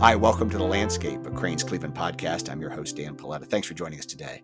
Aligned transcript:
Hi, 0.00 0.16
welcome 0.16 0.48
to 0.48 0.56
the 0.56 0.64
Landscape, 0.64 1.26
a 1.26 1.30
Crain's 1.30 1.62
Cleveland 1.62 1.94
podcast. 1.94 2.50
I'm 2.50 2.62
your 2.62 2.70
host, 2.70 2.96
Dan 2.96 3.14
Paletta. 3.16 3.44
Thanks 3.44 3.68
for 3.68 3.74
joining 3.74 3.98
us 3.98 4.06
today. 4.06 4.42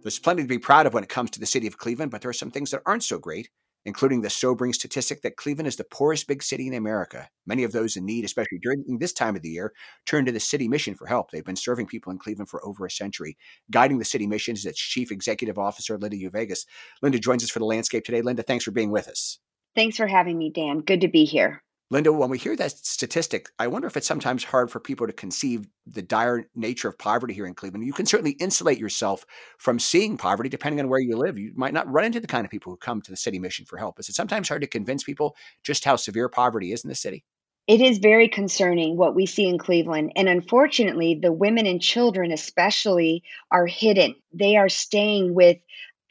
There's 0.00 0.20
plenty 0.20 0.42
to 0.42 0.48
be 0.48 0.60
proud 0.60 0.86
of 0.86 0.94
when 0.94 1.02
it 1.02 1.08
comes 1.08 1.32
to 1.32 1.40
the 1.40 1.44
city 1.46 1.66
of 1.66 1.76
Cleveland, 1.76 2.12
but 2.12 2.20
there 2.20 2.28
are 2.28 2.32
some 2.32 2.52
things 2.52 2.70
that 2.70 2.82
aren't 2.86 3.02
so 3.02 3.18
great, 3.18 3.50
including 3.84 4.20
the 4.20 4.30
sobering 4.30 4.72
statistic 4.72 5.22
that 5.22 5.36
Cleveland 5.36 5.66
is 5.66 5.74
the 5.74 5.82
poorest 5.82 6.28
big 6.28 6.40
city 6.40 6.68
in 6.68 6.74
America. 6.74 7.28
Many 7.46 7.64
of 7.64 7.72
those 7.72 7.96
in 7.96 8.06
need, 8.06 8.24
especially 8.24 8.60
during 8.62 8.84
this 9.00 9.12
time 9.12 9.34
of 9.34 9.42
the 9.42 9.48
year, 9.48 9.72
turn 10.06 10.24
to 10.26 10.30
the 10.30 10.38
city 10.38 10.68
mission 10.68 10.94
for 10.94 11.08
help. 11.08 11.32
They've 11.32 11.44
been 11.44 11.56
serving 11.56 11.88
people 11.88 12.12
in 12.12 12.18
Cleveland 12.20 12.48
for 12.48 12.64
over 12.64 12.86
a 12.86 12.90
century. 12.90 13.36
Guiding 13.72 13.98
the 13.98 14.04
city 14.04 14.28
mission 14.28 14.54
is 14.54 14.64
its 14.64 14.78
chief 14.78 15.10
executive 15.10 15.58
officer, 15.58 15.98
Linda 15.98 16.16
Uveges. 16.16 16.64
Linda 17.02 17.18
joins 17.18 17.42
us 17.42 17.50
for 17.50 17.58
the 17.58 17.64
landscape 17.64 18.04
today. 18.04 18.22
Linda, 18.22 18.44
thanks 18.44 18.64
for 18.64 18.70
being 18.70 18.92
with 18.92 19.08
us. 19.08 19.40
Thanks 19.74 19.96
for 19.96 20.06
having 20.06 20.38
me, 20.38 20.48
Dan. 20.48 20.78
Good 20.78 21.00
to 21.00 21.08
be 21.08 21.24
here. 21.24 21.64
Linda, 21.92 22.10
when 22.10 22.30
we 22.30 22.38
hear 22.38 22.56
that 22.56 22.70
statistic, 22.70 23.50
I 23.58 23.66
wonder 23.66 23.86
if 23.86 23.98
it's 23.98 24.06
sometimes 24.06 24.44
hard 24.44 24.70
for 24.70 24.80
people 24.80 25.06
to 25.06 25.12
conceive 25.12 25.66
the 25.86 26.00
dire 26.00 26.48
nature 26.54 26.88
of 26.88 26.96
poverty 26.96 27.34
here 27.34 27.44
in 27.44 27.52
Cleveland. 27.52 27.84
You 27.84 27.92
can 27.92 28.06
certainly 28.06 28.30
insulate 28.40 28.78
yourself 28.78 29.26
from 29.58 29.78
seeing 29.78 30.16
poverty 30.16 30.48
depending 30.48 30.80
on 30.80 30.88
where 30.88 31.00
you 31.00 31.18
live. 31.18 31.36
You 31.38 31.52
might 31.54 31.74
not 31.74 31.92
run 31.92 32.06
into 32.06 32.18
the 32.18 32.26
kind 32.26 32.46
of 32.46 32.50
people 32.50 32.72
who 32.72 32.78
come 32.78 33.02
to 33.02 33.10
the 33.10 33.16
city 33.18 33.38
mission 33.38 33.66
for 33.66 33.76
help. 33.76 34.00
Is 34.00 34.08
it 34.08 34.14
sometimes 34.14 34.48
hard 34.48 34.62
to 34.62 34.68
convince 34.68 35.04
people 35.04 35.36
just 35.64 35.84
how 35.84 35.96
severe 35.96 36.30
poverty 36.30 36.72
is 36.72 36.82
in 36.82 36.88
the 36.88 36.94
city? 36.94 37.26
It 37.66 37.82
is 37.82 37.98
very 37.98 38.26
concerning 38.26 38.96
what 38.96 39.14
we 39.14 39.26
see 39.26 39.46
in 39.46 39.58
Cleveland. 39.58 40.12
And 40.16 40.30
unfortunately, 40.30 41.18
the 41.20 41.30
women 41.30 41.66
and 41.66 41.80
children, 41.80 42.32
especially, 42.32 43.22
are 43.50 43.66
hidden. 43.66 44.14
They 44.32 44.56
are 44.56 44.70
staying 44.70 45.34
with 45.34 45.58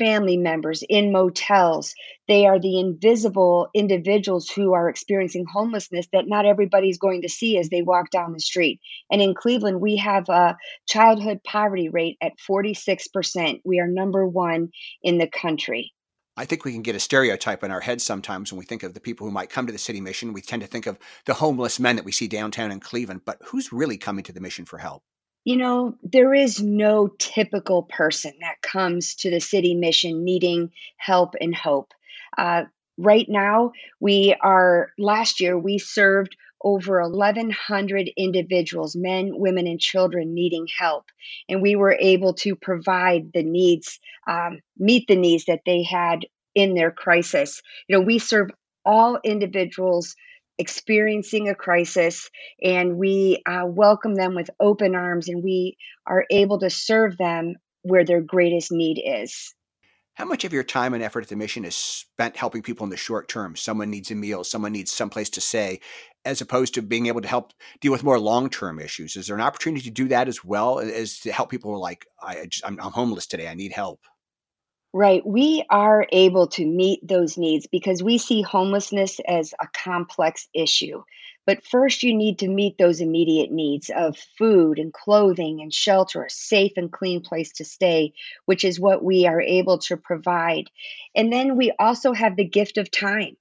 family 0.02 0.36
members 0.36 0.84
in 0.90 1.12
motels. 1.12 1.94
They 2.28 2.48
are 2.48 2.60
the 2.60 2.80
invisible 2.80 3.70
individuals 3.76 4.50
who 4.50 4.74
are 4.74 4.90
experiencing 4.90 5.46
homelessness 5.46 6.08
that 6.12 6.28
not 6.28 6.46
everybody's 6.46 6.98
going 6.98 7.22
to 7.22 7.30
see 7.30 7.60
as 7.60 7.70
they 7.70 7.84
walk 7.84 8.10
down 8.10 8.34
the 8.34 8.40
street. 8.40 8.80
And 9.12 9.22
in 9.22 9.36
Cleveland, 9.36 9.80
we 9.80 9.98
have 9.98 10.28
a 10.30 10.58
childhood 10.88 11.42
poverty 11.44 11.90
rate 11.90 12.18
at 12.20 12.32
46%. 12.50 13.62
We 13.64 13.80
are 13.80 13.88
number 13.88 14.26
one 14.26 14.70
in 15.04 15.20
the 15.20 15.28
country. 15.28 15.94
I 16.36 16.46
think 16.46 16.66
we 16.66 16.72
can 16.72 16.82
get 16.82 16.96
a 16.96 17.00
stereotype 17.00 17.64
in 17.64 17.70
our 17.70 17.82
heads 17.82 18.04
sometimes 18.04 18.52
when 18.52 18.58
we 18.58 18.66
think 18.66 18.82
of 18.82 18.96
the 18.96 19.00
people 19.00 19.28
who 19.28 19.34
might 19.34 19.52
come 19.52 19.68
to 19.68 19.74
the 19.74 19.78
city 19.78 20.02
mission. 20.02 20.34
We 20.34 20.42
tend 20.42 20.64
to 20.64 20.68
think 20.68 20.88
of 20.88 20.98
the 21.26 21.36
homeless 21.36 21.80
men 21.80 21.98
that 21.98 22.06
we 22.06 22.12
see 22.12 22.28
downtown 22.28 22.72
in 22.72 22.80
Cleveland, 22.80 23.22
but 23.26 23.38
who's 23.44 23.72
really 23.72 23.98
coming 23.98 24.24
to 24.24 24.34
the 24.34 24.42
mission 24.42 24.66
for 24.66 24.80
help? 24.80 25.04
You 25.44 25.58
know, 25.58 25.96
there 26.04 26.34
is 26.34 26.62
no 26.62 27.08
typical 27.08 27.84
person 27.84 28.34
that 28.42 28.62
comes 28.62 29.16
to 29.16 29.32
the 29.32 29.40
city 29.40 29.74
mission 29.74 30.24
needing 30.24 30.72
help 30.98 31.34
and 31.42 31.56
hope. 31.56 31.94
Uh, 32.38 32.66
right 32.98 33.28
now, 33.28 33.72
we 34.00 34.36
are, 34.40 34.92
last 35.00 35.40
year, 35.40 35.58
we 35.58 35.80
served 35.80 36.36
over 36.64 37.02
1,100 37.02 38.12
individuals, 38.16 38.96
men, 38.96 39.32
women, 39.34 39.66
and 39.66 39.80
children 39.80 40.36
needing 40.36 40.68
help. 40.78 41.06
And 41.50 41.60
we 41.62 41.76
were 41.76 41.98
able 42.00 42.36
to 42.36 42.56
provide 42.56 43.34
the 43.34 43.42
needs, 43.42 44.00
um, 44.28 44.60
meet 44.78 45.08
the 45.08 45.16
needs 45.16 45.46
that 45.46 45.62
they 45.66 45.82
had 45.82 46.28
in 46.54 46.76
their 46.76 46.92
crisis. 46.92 47.64
You 47.88 47.98
know, 47.98 48.06
we 48.06 48.20
serve 48.20 48.52
all 48.86 49.20
individuals 49.24 50.16
experiencing 50.58 51.50
a 51.50 51.56
crisis 51.56 52.30
and 52.62 52.98
we 52.98 53.42
uh, 53.46 53.66
welcome 53.66 54.16
them 54.16 54.36
with 54.36 54.50
open 54.60 54.96
arms 54.96 55.28
and 55.28 55.44
we 55.44 55.78
are 56.06 56.26
able 56.30 56.60
to 56.60 56.70
serve 56.70 57.18
them 57.18 57.56
where 57.84 58.06
their 58.06 58.22
greatest 58.22 58.72
need 58.72 59.02
is. 59.04 59.54
How 60.16 60.26
much 60.26 60.44
of 60.44 60.54
your 60.54 60.64
time 60.64 60.94
and 60.94 61.02
effort 61.02 61.24
at 61.24 61.30
the 61.30 61.36
mission 61.36 61.64
is 61.64 61.76
spent 61.76 62.36
helping 62.36 62.62
people 62.62 62.84
in 62.84 62.90
the 62.90 62.98
short 62.98 63.28
term? 63.28 63.56
Someone 63.56 63.90
needs 63.90 64.12
a 64.12 64.16
meal, 64.16 64.44
someone 64.44 64.74
needs 64.74 64.92
someplace 64.92 65.30
to 65.32 65.42
stay, 65.42 65.80
as 66.26 66.42
opposed 66.42 66.74
to 66.74 66.82
being 66.82 67.08
able 67.08 67.22
to 67.22 67.28
help 67.28 67.54
deal 67.80 67.92
with 67.92 68.04
more 68.04 68.20
long 68.20 68.50
term 68.50 68.78
issues. 68.78 69.16
Is 69.16 69.28
there 69.28 69.36
an 69.36 69.42
opportunity 69.42 69.84
to 69.84 69.90
do 69.90 70.10
that 70.10 70.28
as 70.28 70.44
well 70.44 70.80
as 70.80 71.20
to 71.20 71.32
help 71.32 71.50
people 71.50 71.72
who 71.72 71.78
are 71.78 71.80
like, 71.80 72.06
I, 72.22 72.46
I'm 72.64 72.78
homeless 72.78 73.26
today, 73.26 73.48
I 73.48 73.56
need 73.56 73.72
help? 73.72 74.02
Right. 74.94 75.26
We 75.26 75.64
are 75.70 76.06
able 76.12 76.48
to 76.48 76.66
meet 76.66 77.08
those 77.08 77.38
needs 77.38 77.66
because 77.66 78.04
we 78.04 78.18
see 78.18 78.42
homelessness 78.42 79.20
as 79.26 79.54
a 79.60 79.68
complex 79.68 80.50
issue. 80.54 81.04
But 81.46 81.66
first, 81.66 82.04
you 82.04 82.14
need 82.14 82.40
to 82.40 82.50
meet 82.50 82.78
those 82.78 83.00
immediate 83.00 83.52
needs 83.52 83.90
of 83.90 84.18
food 84.38 84.80
and 84.80 84.94
clothing 84.94 85.62
and 85.62 85.74
shelter, 85.74 86.26
a 86.26 86.30
safe 86.30 86.74
and 86.76 86.92
clean 86.92 87.22
place 87.22 87.54
to 87.54 87.66
stay, 87.66 88.14
which 88.46 88.66
is 88.66 88.80
what 88.80 89.04
we 89.04 89.26
are 89.26 89.42
able 89.42 89.78
to 89.80 89.98
provide. 89.98 90.70
And 91.16 91.32
then 91.32 91.56
we 91.56 91.72
also 91.80 92.12
have 92.12 92.36
the 92.36 92.44
gift 92.48 92.78
of 92.78 92.92
time 92.92 93.38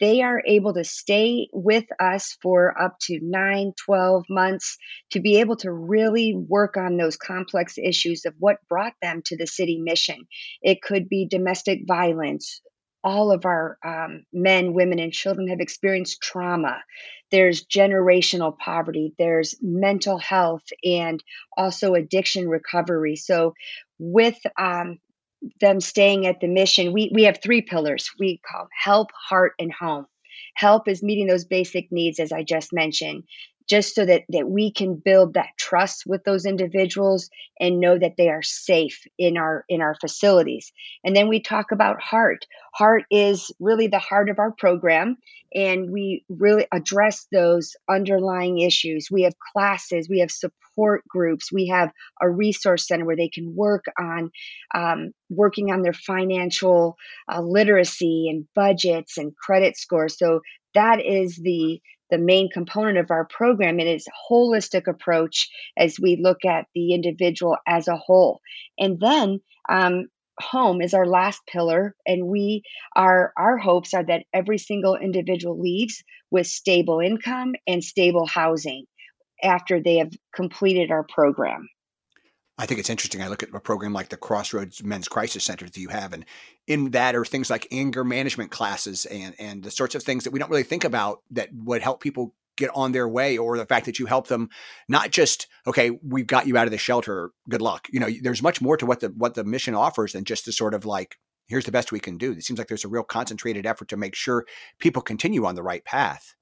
they 0.00 0.22
are 0.22 0.42
able 0.46 0.74
to 0.74 0.84
stay 0.84 1.48
with 1.52 1.84
us 2.00 2.36
for 2.42 2.80
up 2.80 2.96
to 3.02 3.20
9, 3.22 3.72
12 3.84 4.24
months 4.28 4.76
to 5.10 5.20
be 5.20 5.40
able 5.40 5.56
to 5.56 5.72
really 5.72 6.34
work 6.34 6.76
on 6.76 6.96
those 6.96 7.16
complex 7.16 7.78
issues 7.78 8.24
of 8.24 8.34
what 8.38 8.66
brought 8.68 8.94
them 9.00 9.22
to 9.26 9.36
the 9.36 9.46
city 9.46 9.78
mission. 9.80 10.26
It 10.62 10.82
could 10.82 11.08
be 11.08 11.28
domestic 11.28 11.80
violence. 11.86 12.60
All 13.04 13.30
of 13.30 13.44
our 13.44 13.78
um, 13.84 14.24
men, 14.32 14.72
women, 14.72 14.98
and 14.98 15.12
children 15.12 15.48
have 15.48 15.60
experienced 15.60 16.22
trauma. 16.22 16.78
There's 17.30 17.66
generational 17.66 18.56
poverty, 18.56 19.12
there's 19.18 19.54
mental 19.60 20.18
health, 20.18 20.64
and 20.82 21.22
also 21.56 21.94
addiction 21.94 22.48
recovery. 22.48 23.16
So, 23.16 23.54
with 23.98 24.38
um, 24.58 24.98
them 25.60 25.80
staying 25.80 26.26
at 26.26 26.40
the 26.40 26.48
mission, 26.48 26.92
we, 26.92 27.10
we 27.14 27.24
have 27.24 27.40
three 27.42 27.62
pillars 27.62 28.10
we 28.18 28.40
call 28.50 28.68
help, 28.76 29.10
heart, 29.28 29.54
and 29.58 29.72
home. 29.72 30.06
Help 30.54 30.88
is 30.88 31.02
meeting 31.02 31.26
those 31.26 31.44
basic 31.44 31.90
needs, 31.90 32.20
as 32.20 32.32
I 32.32 32.42
just 32.42 32.72
mentioned, 32.72 33.24
just 33.68 33.94
so 33.94 34.04
that, 34.04 34.22
that 34.28 34.48
we 34.48 34.72
can 34.72 34.96
build 34.96 35.34
that 35.34 35.48
trust 35.58 36.04
with 36.06 36.22
those 36.24 36.44
individuals 36.44 37.30
and 37.58 37.80
know 37.80 37.98
that 37.98 38.16
they 38.16 38.28
are 38.28 38.42
safe 38.42 39.00
in 39.18 39.36
our 39.36 39.64
in 39.68 39.80
our 39.80 39.94
facilities. 40.00 40.72
And 41.04 41.16
then 41.16 41.28
we 41.28 41.40
talk 41.40 41.72
about 41.72 42.00
heart. 42.00 42.46
Heart 42.74 43.04
is 43.10 43.50
really 43.58 43.86
the 43.86 43.98
heart 43.98 44.28
of 44.28 44.38
our 44.38 44.52
program 44.52 45.16
and 45.54 45.90
we 45.90 46.24
really 46.28 46.66
address 46.72 47.26
those 47.30 47.76
underlying 47.88 48.58
issues. 48.58 49.08
We 49.10 49.22
have 49.22 49.34
classes, 49.38 50.08
we 50.08 50.18
have 50.18 50.30
support 50.30 51.06
groups, 51.08 51.52
we 51.52 51.68
have 51.68 51.92
a 52.20 52.28
resource 52.28 52.88
center 52.88 53.04
where 53.04 53.16
they 53.16 53.28
can 53.28 53.54
work 53.54 53.84
on 53.98 54.30
um, 54.74 55.12
working 55.30 55.70
on 55.70 55.82
their 55.82 55.92
financial 55.92 56.96
uh, 57.32 57.40
literacy 57.40 58.28
and 58.28 58.46
budgets 58.54 59.16
and 59.16 59.36
credit 59.36 59.76
scores. 59.76 60.18
So 60.18 60.40
that 60.74 61.00
is 61.00 61.36
the 61.36 61.80
the 62.14 62.18
main 62.18 62.48
component 62.48 62.96
of 62.96 63.10
our 63.10 63.24
program. 63.24 63.80
and 63.80 63.88
It 63.88 63.96
is 63.96 64.06
a 64.06 64.32
holistic 64.32 64.86
approach 64.86 65.50
as 65.76 65.98
we 65.98 66.16
look 66.22 66.44
at 66.44 66.66
the 66.72 66.94
individual 66.94 67.56
as 67.66 67.88
a 67.88 67.96
whole. 67.96 68.40
And 68.78 69.00
then 69.00 69.40
um, 69.68 70.06
home 70.40 70.80
is 70.80 70.94
our 70.94 71.06
last 71.06 71.40
pillar 71.50 71.96
and 72.06 72.28
we 72.28 72.62
are 72.94 73.32
our 73.36 73.58
hopes 73.58 73.94
are 73.94 74.04
that 74.04 74.24
every 74.32 74.58
single 74.58 74.96
individual 74.96 75.60
leaves 75.60 76.04
with 76.30 76.46
stable 76.46 77.00
income 77.00 77.54
and 77.66 77.82
stable 77.82 78.26
housing 78.26 78.84
after 79.42 79.80
they 79.80 79.96
have 79.98 80.12
completed 80.34 80.90
our 80.90 81.04
program 81.04 81.68
I 82.56 82.66
think 82.66 82.78
it's 82.78 82.90
interesting. 82.90 83.20
I 83.20 83.28
look 83.28 83.42
at 83.42 83.52
a 83.52 83.60
program 83.60 83.92
like 83.92 84.10
the 84.10 84.16
Crossroads 84.16 84.84
Men's 84.84 85.08
Crisis 85.08 85.42
Center 85.42 85.66
that 85.66 85.76
you 85.76 85.88
have, 85.88 86.12
and 86.12 86.24
in 86.66 86.90
that 86.92 87.16
are 87.16 87.24
things 87.24 87.50
like 87.50 87.66
anger 87.72 88.04
management 88.04 88.50
classes 88.52 89.06
and 89.06 89.34
and 89.38 89.62
the 89.62 89.70
sorts 89.70 89.94
of 89.94 90.02
things 90.02 90.24
that 90.24 90.32
we 90.32 90.38
don't 90.38 90.50
really 90.50 90.62
think 90.62 90.84
about 90.84 91.22
that 91.32 91.48
would 91.52 91.82
help 91.82 92.00
people 92.00 92.34
get 92.56 92.70
on 92.72 92.92
their 92.92 93.08
way, 93.08 93.36
or 93.36 93.58
the 93.58 93.66
fact 93.66 93.86
that 93.86 93.98
you 93.98 94.06
help 94.06 94.28
them 94.28 94.50
not 94.88 95.10
just 95.10 95.48
okay, 95.66 95.90
we've 95.90 96.28
got 96.28 96.46
you 96.46 96.56
out 96.56 96.66
of 96.66 96.70
the 96.70 96.78
shelter, 96.78 97.30
good 97.48 97.62
luck. 97.62 97.88
You 97.90 97.98
know, 97.98 98.08
there's 98.22 98.42
much 98.42 98.60
more 98.60 98.76
to 98.76 98.86
what 98.86 99.00
the 99.00 99.08
what 99.08 99.34
the 99.34 99.44
mission 99.44 99.74
offers 99.74 100.12
than 100.12 100.24
just 100.24 100.44
the 100.44 100.52
sort 100.52 100.74
of 100.74 100.84
like 100.84 101.16
here's 101.48 101.64
the 101.64 101.72
best 101.72 101.90
we 101.90 102.00
can 102.00 102.18
do. 102.18 102.32
It 102.32 102.44
seems 102.44 102.58
like 102.58 102.68
there's 102.68 102.84
a 102.84 102.88
real 102.88 103.02
concentrated 103.02 103.66
effort 103.66 103.88
to 103.88 103.96
make 103.96 104.14
sure 104.14 104.46
people 104.78 105.02
continue 105.02 105.44
on 105.44 105.56
the 105.56 105.62
right 105.62 105.84
path. 105.84 106.36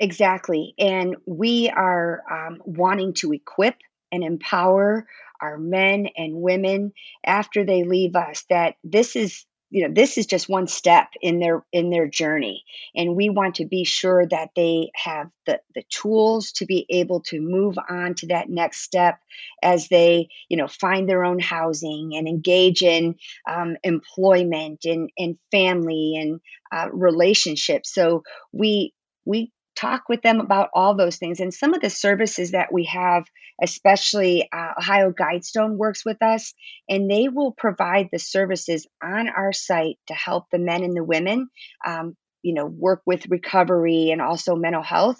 Exactly, 0.00 0.74
and 0.78 1.14
we 1.26 1.68
are 1.68 2.22
um, 2.30 2.62
wanting 2.64 3.12
to 3.14 3.32
equip 3.34 3.74
and 4.12 4.22
empower 4.22 5.06
our 5.40 5.58
men 5.58 6.06
and 6.16 6.36
women 6.36 6.92
after 7.24 7.64
they 7.64 7.82
leave 7.82 8.14
us 8.14 8.44
that 8.48 8.76
this 8.84 9.16
is 9.16 9.44
you 9.72 9.88
know 9.88 9.94
this 9.94 10.18
is 10.18 10.26
just 10.26 10.50
one 10.50 10.66
step 10.66 11.08
in 11.22 11.40
their 11.40 11.64
in 11.72 11.88
their 11.88 12.06
journey. 12.06 12.62
And 12.94 13.16
we 13.16 13.30
want 13.30 13.54
to 13.56 13.64
be 13.64 13.84
sure 13.84 14.26
that 14.26 14.50
they 14.54 14.90
have 14.94 15.30
the 15.46 15.60
the 15.74 15.82
tools 15.88 16.52
to 16.52 16.66
be 16.66 16.84
able 16.90 17.20
to 17.22 17.40
move 17.40 17.76
on 17.88 18.14
to 18.16 18.26
that 18.26 18.50
next 18.50 18.82
step 18.82 19.18
as 19.62 19.88
they 19.88 20.28
you 20.50 20.58
know 20.58 20.68
find 20.68 21.08
their 21.08 21.24
own 21.24 21.38
housing 21.38 22.10
and 22.14 22.28
engage 22.28 22.82
in 22.82 23.16
um, 23.50 23.78
employment 23.82 24.84
and 24.84 25.10
and 25.16 25.38
family 25.50 26.16
and 26.20 26.40
uh, 26.70 26.90
relationships. 26.92 27.94
So 27.94 28.24
we 28.52 28.92
we 29.24 29.52
talk 29.74 30.04
with 30.08 30.22
them 30.22 30.40
about 30.40 30.70
all 30.74 30.96
those 30.96 31.16
things. 31.16 31.40
And 31.40 31.52
some 31.52 31.74
of 31.74 31.80
the 31.80 31.90
services 31.90 32.52
that 32.52 32.72
we 32.72 32.84
have, 32.84 33.24
especially 33.62 34.48
uh, 34.52 34.72
Ohio 34.78 35.12
Guidestone 35.12 35.76
works 35.76 36.04
with 36.04 36.22
us, 36.22 36.54
and 36.88 37.10
they 37.10 37.28
will 37.28 37.52
provide 37.52 38.08
the 38.12 38.18
services 38.18 38.86
on 39.02 39.28
our 39.28 39.52
site 39.52 39.98
to 40.08 40.14
help 40.14 40.46
the 40.50 40.58
men 40.58 40.82
and 40.82 40.96
the 40.96 41.04
women, 41.04 41.48
um, 41.86 42.16
you 42.42 42.54
know, 42.54 42.66
work 42.66 43.02
with 43.06 43.30
recovery 43.30 44.10
and 44.10 44.20
also 44.20 44.54
mental 44.54 44.82
health. 44.82 45.16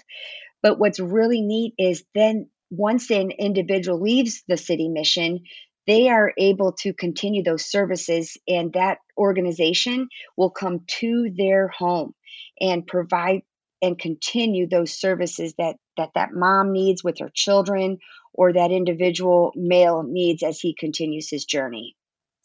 But 0.63 0.79
what's 0.79 1.01
really 1.01 1.41
neat 1.41 1.75
is 1.79 2.05
then 2.15 2.49
once 2.71 3.11
an 3.11 3.31
individual 3.31 4.01
leaves 4.01 4.43
the 4.49 4.57
city 4.57 4.89
mission, 4.89 5.41
they 5.87 6.09
are 6.09 6.33
able 6.39 6.73
to 6.81 6.95
continue 6.95 7.43
those 7.43 7.65
services, 7.65 8.37
and 8.47 8.73
that 8.75 8.99
organization 9.19 10.09
will 10.37 10.51
come 10.51 10.81
to 11.01 11.31
their 11.37 11.69
home 11.69 12.15
and 12.61 12.87
provide 12.87 13.43
and 13.83 13.99
continue 13.99 14.67
those 14.67 14.93
services 14.93 15.55
that 15.59 15.77
that 15.97 16.11
that 16.15 16.33
mom 16.33 16.73
needs 16.73 17.05
with 17.05 17.19
her 17.19 17.31
children 17.35 17.99
or 18.33 18.53
that 18.53 18.71
individual 18.71 19.53
male 19.55 20.03
needs 20.03 20.43
as 20.43 20.61
he 20.61 20.75
continues 20.75 21.29
his 21.29 21.45
journey 21.45 21.97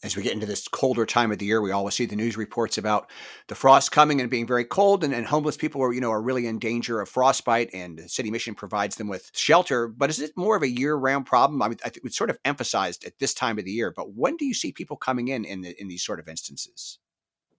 as 0.02 0.16
we 0.16 0.22
get 0.22 0.32
into 0.32 0.46
this 0.46 0.68
colder 0.68 1.04
time 1.04 1.32
of 1.32 1.38
the 1.38 1.46
year, 1.46 1.60
we 1.60 1.72
always 1.72 1.94
see 1.94 2.06
the 2.06 2.14
news 2.14 2.36
reports 2.36 2.78
about 2.78 3.10
the 3.48 3.56
frost 3.56 3.90
coming 3.90 4.20
and 4.20 4.30
being 4.30 4.46
very 4.46 4.64
cold, 4.64 5.02
and, 5.02 5.12
and 5.12 5.26
homeless 5.26 5.56
people 5.56 5.82
are, 5.82 5.92
you 5.92 6.00
know, 6.00 6.12
are 6.12 6.22
really 6.22 6.46
in 6.46 6.60
danger 6.60 7.00
of 7.00 7.08
frostbite. 7.08 7.70
And 7.74 7.98
the 7.98 8.08
city 8.08 8.30
mission 8.30 8.54
provides 8.54 8.96
them 8.96 9.08
with 9.08 9.30
shelter. 9.34 9.88
But 9.88 10.10
is 10.10 10.20
it 10.20 10.36
more 10.36 10.56
of 10.56 10.62
a 10.62 10.68
year-round 10.68 11.26
problem? 11.26 11.60
I 11.62 11.68
mean, 11.68 11.78
it's 11.84 12.16
sort 12.16 12.30
of 12.30 12.38
emphasized 12.44 13.04
at 13.04 13.18
this 13.18 13.34
time 13.34 13.58
of 13.58 13.64
the 13.64 13.72
year. 13.72 13.92
But 13.94 14.14
when 14.14 14.36
do 14.36 14.44
you 14.44 14.54
see 14.54 14.70
people 14.70 14.96
coming 14.96 15.28
in 15.28 15.44
in, 15.44 15.62
the, 15.62 15.80
in 15.80 15.88
these 15.88 16.04
sort 16.04 16.20
of 16.20 16.28
instances? 16.28 16.98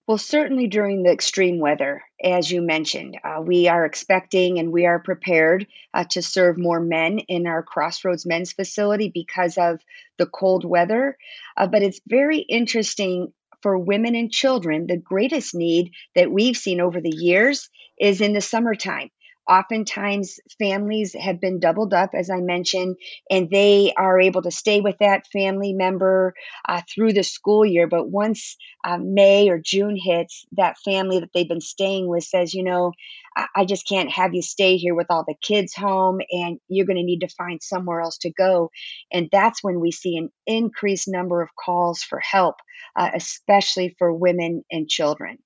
Well, 0.09 0.17
certainly 0.17 0.65
during 0.65 1.03
the 1.03 1.11
extreme 1.11 1.59
weather, 1.59 2.01
as 2.23 2.49
you 2.49 2.63
mentioned, 2.63 3.19
uh, 3.23 3.43
we 3.45 3.67
are 3.67 3.85
expecting 3.85 4.57
and 4.57 4.71
we 4.71 4.87
are 4.87 4.97
prepared 4.97 5.67
uh, 5.93 6.03
to 6.05 6.23
serve 6.23 6.57
more 6.57 6.79
men 6.79 7.19
in 7.19 7.45
our 7.45 7.61
Crossroads 7.61 8.25
Men's 8.25 8.51
Facility 8.51 9.11
because 9.13 9.59
of 9.59 9.79
the 10.17 10.25
cold 10.25 10.65
weather. 10.65 11.15
Uh, 11.55 11.67
but 11.67 11.83
it's 11.83 12.01
very 12.07 12.39
interesting 12.39 13.31
for 13.61 13.77
women 13.77 14.15
and 14.15 14.31
children. 14.31 14.87
The 14.87 14.97
greatest 14.97 15.53
need 15.53 15.91
that 16.15 16.31
we've 16.31 16.57
seen 16.57 16.81
over 16.81 16.99
the 16.99 17.15
years 17.15 17.69
is 17.99 18.19
in 18.19 18.33
the 18.33 18.41
summertime. 18.41 19.11
Oftentimes, 19.49 20.39
families 20.59 21.15
have 21.19 21.41
been 21.41 21.59
doubled 21.59 21.91
up, 21.91 22.11
as 22.13 22.29
I 22.29 22.39
mentioned, 22.39 22.97
and 23.31 23.49
they 23.49 23.91
are 23.97 24.19
able 24.19 24.43
to 24.43 24.51
stay 24.51 24.79
with 24.79 24.97
that 24.99 25.25
family 25.33 25.73
member 25.73 26.35
uh, 26.67 26.81
through 26.87 27.13
the 27.13 27.23
school 27.23 27.65
year. 27.65 27.87
But 27.87 28.07
once 28.11 28.57
uh, 28.85 28.99
May 29.01 29.49
or 29.49 29.57
June 29.57 29.97
hits, 29.97 30.45
that 30.51 30.77
family 30.85 31.19
that 31.21 31.29
they've 31.33 31.49
been 31.49 31.61
staying 31.61 32.07
with 32.07 32.23
says, 32.25 32.53
you 32.53 32.63
know, 32.63 32.91
I, 33.35 33.47
I 33.55 33.65
just 33.65 33.87
can't 33.87 34.11
have 34.11 34.35
you 34.35 34.43
stay 34.43 34.77
here 34.77 34.93
with 34.93 35.07
all 35.09 35.25
the 35.27 35.35
kids 35.41 35.73
home, 35.73 36.19
and 36.29 36.59
you're 36.67 36.85
going 36.85 36.97
to 36.97 37.03
need 37.03 37.21
to 37.21 37.29
find 37.29 37.59
somewhere 37.63 38.01
else 38.01 38.19
to 38.19 38.31
go. 38.31 38.69
And 39.11 39.29
that's 39.31 39.63
when 39.63 39.79
we 39.79 39.91
see 39.91 40.15
an 40.17 40.29
increased 40.45 41.07
number 41.07 41.41
of 41.41 41.49
calls 41.55 42.03
for 42.03 42.19
help, 42.19 42.57
uh, 42.95 43.09
especially 43.15 43.95
for 43.97 44.13
women 44.13 44.63
and 44.71 44.87
children 44.87 45.39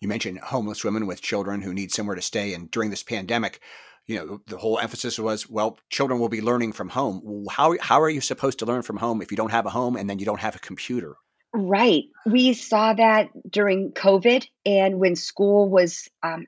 you 0.00 0.08
mentioned 0.08 0.38
homeless 0.38 0.84
women 0.84 1.06
with 1.06 1.22
children 1.22 1.62
who 1.62 1.74
need 1.74 1.92
somewhere 1.92 2.16
to 2.16 2.22
stay. 2.22 2.54
And 2.54 2.70
during 2.70 2.90
this 2.90 3.02
pandemic, 3.02 3.60
you 4.06 4.16
know, 4.16 4.40
the 4.46 4.56
whole 4.56 4.78
emphasis 4.78 5.18
was, 5.18 5.50
well, 5.50 5.78
children 5.90 6.18
will 6.20 6.28
be 6.28 6.40
learning 6.40 6.72
from 6.72 6.88
home. 6.88 7.46
How, 7.50 7.76
how 7.80 8.00
are 8.00 8.08
you 8.08 8.20
supposed 8.20 8.60
to 8.60 8.66
learn 8.66 8.82
from 8.82 8.96
home 8.96 9.20
if 9.20 9.30
you 9.30 9.36
don't 9.36 9.50
have 9.50 9.66
a 9.66 9.70
home 9.70 9.96
and 9.96 10.08
then 10.08 10.18
you 10.18 10.24
don't 10.24 10.40
have 10.40 10.56
a 10.56 10.60
computer? 10.60 11.16
Right. 11.52 12.04
We 12.26 12.54
saw 12.54 12.92
that 12.94 13.30
during 13.48 13.92
COVID 13.92 14.46
and 14.64 14.98
when 14.98 15.16
school 15.16 15.68
was 15.68 16.08
um, 16.22 16.46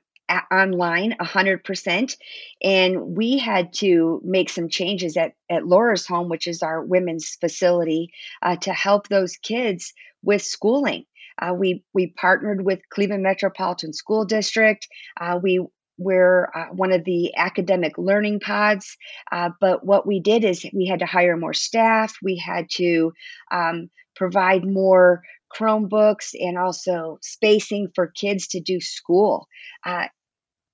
online 0.51 1.15
100% 1.19 2.17
and 2.63 3.17
we 3.17 3.37
had 3.37 3.73
to 3.73 4.21
make 4.23 4.49
some 4.49 4.69
changes 4.69 5.17
at, 5.17 5.33
at 5.49 5.67
laura's 5.67 6.07
home 6.07 6.29
which 6.29 6.47
is 6.47 6.63
our 6.63 6.81
women's 6.81 7.35
facility 7.35 8.13
uh, 8.41 8.55
to 8.55 8.73
help 8.73 9.07
those 9.07 9.37
kids 9.37 9.93
with 10.23 10.41
schooling 10.41 11.05
uh, 11.41 11.53
we 11.53 11.83
we 11.93 12.07
partnered 12.07 12.63
with 12.63 12.79
Cleveland 12.89 13.23
Metropolitan 13.23 13.93
School 13.93 14.25
District. 14.25 14.87
Uh, 15.19 15.39
we 15.41 15.65
we're 15.97 16.49
uh, 16.55 16.67
one 16.71 16.91
of 16.91 17.03
the 17.03 17.35
academic 17.35 17.97
learning 17.97 18.39
pods. 18.39 18.97
Uh, 19.31 19.49
but 19.59 19.85
what 19.85 20.07
we 20.07 20.19
did 20.19 20.43
is 20.43 20.65
we 20.73 20.87
had 20.87 20.99
to 20.99 21.05
hire 21.05 21.37
more 21.37 21.53
staff. 21.53 22.15
We 22.23 22.37
had 22.37 22.69
to 22.71 23.13
um, 23.51 23.89
provide 24.15 24.65
more 24.65 25.21
Chromebooks 25.55 26.33
and 26.33 26.57
also 26.57 27.19
spacing 27.21 27.89
for 27.93 28.07
kids 28.07 28.47
to 28.49 28.61
do 28.61 28.79
school. 28.79 29.47
Uh, 29.85 30.07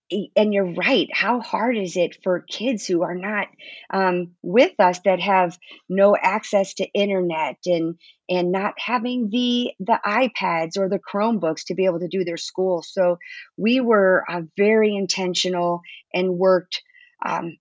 and 0.10 0.54
you're 0.54 0.74
right. 0.74 1.10
How 1.12 1.42
hard 1.42 1.78
is 1.78 1.98
it 1.98 2.18
for 2.24 2.40
kids 2.40 2.86
who 2.86 3.04
are 3.04 3.16
not 3.16 3.48
um, 3.90 4.32
with 4.42 4.80
us 4.80 5.00
that 5.06 5.20
have 5.20 5.58
no 5.90 6.16
access 6.16 6.76
to 6.76 6.86
internet 6.86 7.58
and 7.66 7.96
and 8.30 8.52
not 8.52 8.76
having 8.78 9.30
the 9.30 9.74
the 9.80 10.00
iPads 10.06 10.78
or 10.78 10.90
the 10.90 11.00
Chromebooks 11.00 11.66
to 11.66 11.76
be 11.76 11.86
able 11.86 12.00
to 12.00 12.08
do 12.08 12.24
their 12.24 12.38
school? 12.38 12.84
So 12.84 13.18
we 13.58 13.82
were 13.82 14.24
uh, 14.30 14.42
very 14.56 14.96
intentional 14.96 15.82
and 16.14 16.38
worked 16.38 16.82
um, 17.26 17.58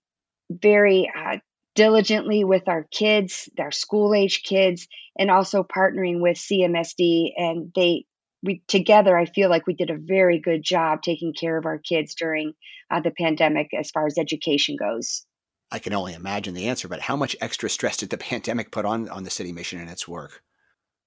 very 0.49 1.11
uh, 1.15 1.37
diligently 1.75 2.43
with 2.43 2.67
our 2.67 2.87
kids, 2.89 3.49
our 3.59 3.71
school 3.71 4.13
age 4.13 4.41
kids, 4.43 4.87
and 5.17 5.29
also 5.29 5.63
partnering 5.63 6.21
with 6.21 6.37
CMSD. 6.37 7.31
And 7.35 7.71
they 7.75 8.05
we 8.43 8.61
together 8.67 9.17
i 9.17 9.25
feel 9.25 9.49
like 9.49 9.67
we 9.67 9.73
did 9.73 9.89
a 9.89 9.97
very 9.97 10.39
good 10.39 10.63
job 10.63 11.01
taking 11.01 11.33
care 11.33 11.57
of 11.57 11.65
our 11.65 11.79
kids 11.79 12.15
during 12.15 12.53
uh, 12.89 13.01
the 13.01 13.11
pandemic 13.11 13.69
as 13.77 13.91
far 13.91 14.05
as 14.05 14.17
education 14.17 14.75
goes. 14.77 15.25
I 15.71 15.79
can 15.79 15.93
only 15.93 16.13
imagine 16.13 16.53
the 16.53 16.67
answer 16.67 16.87
but 16.87 17.01
how 17.01 17.15
much 17.15 17.35
extra 17.41 17.69
stress 17.69 17.97
did 17.97 18.09
the 18.09 18.17
pandemic 18.29 18.71
put 18.71 18.85
on 18.85 19.09
on 19.09 19.23
the 19.23 19.29
city 19.29 19.51
mission 19.51 19.79
and 19.79 19.89
its 19.89 20.07
work? 20.07 20.41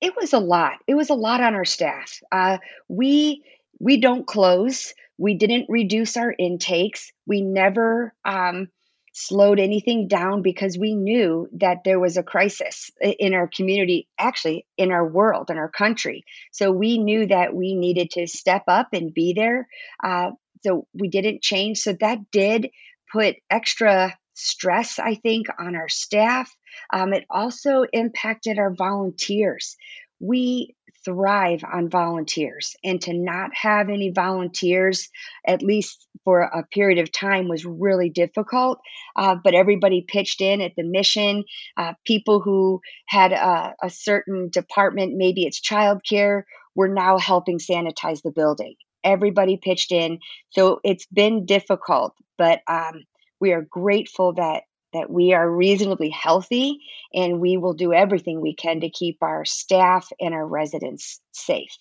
It 0.00 0.14
was 0.16 0.32
a 0.32 0.38
lot. 0.38 0.78
It 0.86 0.94
was 0.94 1.10
a 1.10 1.14
lot 1.14 1.42
on 1.42 1.54
our 1.54 1.64
staff. 1.64 2.20
Uh, 2.32 2.58
we 2.88 3.44
we 3.78 4.00
don't 4.00 4.26
close. 4.26 4.94
We 5.18 5.34
didn't 5.34 5.66
reduce 5.68 6.16
our 6.16 6.34
intakes. 6.38 7.12
We 7.26 7.42
never 7.42 8.14
um, 8.24 8.68
slowed 9.12 9.58
anything 9.58 10.08
down 10.08 10.42
because 10.42 10.78
we 10.78 10.94
knew 10.94 11.48
that 11.52 11.78
there 11.84 11.98
was 11.98 12.16
a 12.16 12.22
crisis 12.22 12.90
in 13.00 13.34
our 13.34 13.48
community, 13.48 14.08
actually, 14.18 14.66
in 14.76 14.92
our 14.92 15.06
world, 15.06 15.50
in 15.50 15.58
our 15.58 15.70
country. 15.70 16.24
So 16.52 16.70
we 16.70 16.98
knew 16.98 17.26
that 17.26 17.54
we 17.54 17.74
needed 17.74 18.10
to 18.12 18.26
step 18.26 18.64
up 18.68 18.88
and 18.92 19.12
be 19.12 19.32
there. 19.34 19.66
Uh, 20.02 20.30
so 20.62 20.86
we 20.94 21.08
didn't 21.08 21.42
change. 21.42 21.78
So 21.78 21.94
that 22.00 22.30
did 22.30 22.70
put 23.12 23.36
extra 23.50 24.16
stress, 24.34 24.98
I 24.98 25.16
think, 25.16 25.48
on 25.58 25.74
our 25.74 25.88
staff. 25.88 26.54
Um, 26.92 27.12
it 27.12 27.24
also 27.28 27.84
impacted 27.92 28.58
our 28.58 28.72
volunteers. 28.72 29.76
We 30.20 30.74
thrive 31.04 31.62
on 31.70 31.88
volunteers. 31.88 32.76
And 32.84 33.00
to 33.02 33.12
not 33.12 33.50
have 33.54 33.88
any 33.88 34.10
volunteers 34.10 35.08
at 35.46 35.62
least 35.62 36.06
for 36.24 36.40
a 36.40 36.64
period 36.72 36.98
of 36.98 37.10
time 37.10 37.48
was 37.48 37.64
really 37.64 38.10
difficult. 38.10 38.78
Uh, 39.16 39.36
but 39.42 39.54
everybody 39.54 40.04
pitched 40.06 40.40
in 40.40 40.60
at 40.60 40.72
the 40.76 40.84
mission. 40.84 41.44
Uh, 41.76 41.94
people 42.04 42.40
who 42.40 42.80
had 43.06 43.32
a, 43.32 43.74
a 43.82 43.90
certain 43.90 44.48
department 44.50 45.16
maybe 45.16 45.44
it's 45.44 45.60
childcare 45.60 46.42
were 46.74 46.88
now 46.88 47.18
helping 47.18 47.58
sanitize 47.58 48.22
the 48.22 48.30
building. 48.30 48.74
Everybody 49.02 49.56
pitched 49.56 49.92
in. 49.92 50.18
So 50.50 50.80
it's 50.84 51.06
been 51.06 51.46
difficult 51.46 52.14
but 52.40 52.62
um, 52.66 53.04
we 53.38 53.52
are 53.52 53.60
grateful 53.60 54.32
that 54.32 54.62
that 54.92 55.10
we 55.10 55.32
are 55.32 55.48
reasonably 55.50 56.10
healthy 56.10 56.80
and 57.14 57.40
we 57.40 57.56
will 57.56 57.74
do 57.74 57.92
everything 57.92 58.40
we 58.40 58.54
can 58.54 58.80
to 58.80 58.90
keep 58.90 59.18
our 59.22 59.44
staff 59.44 60.10
and 60.20 60.34
our 60.34 60.46
residents 60.46 61.20
safe. 61.32 61.76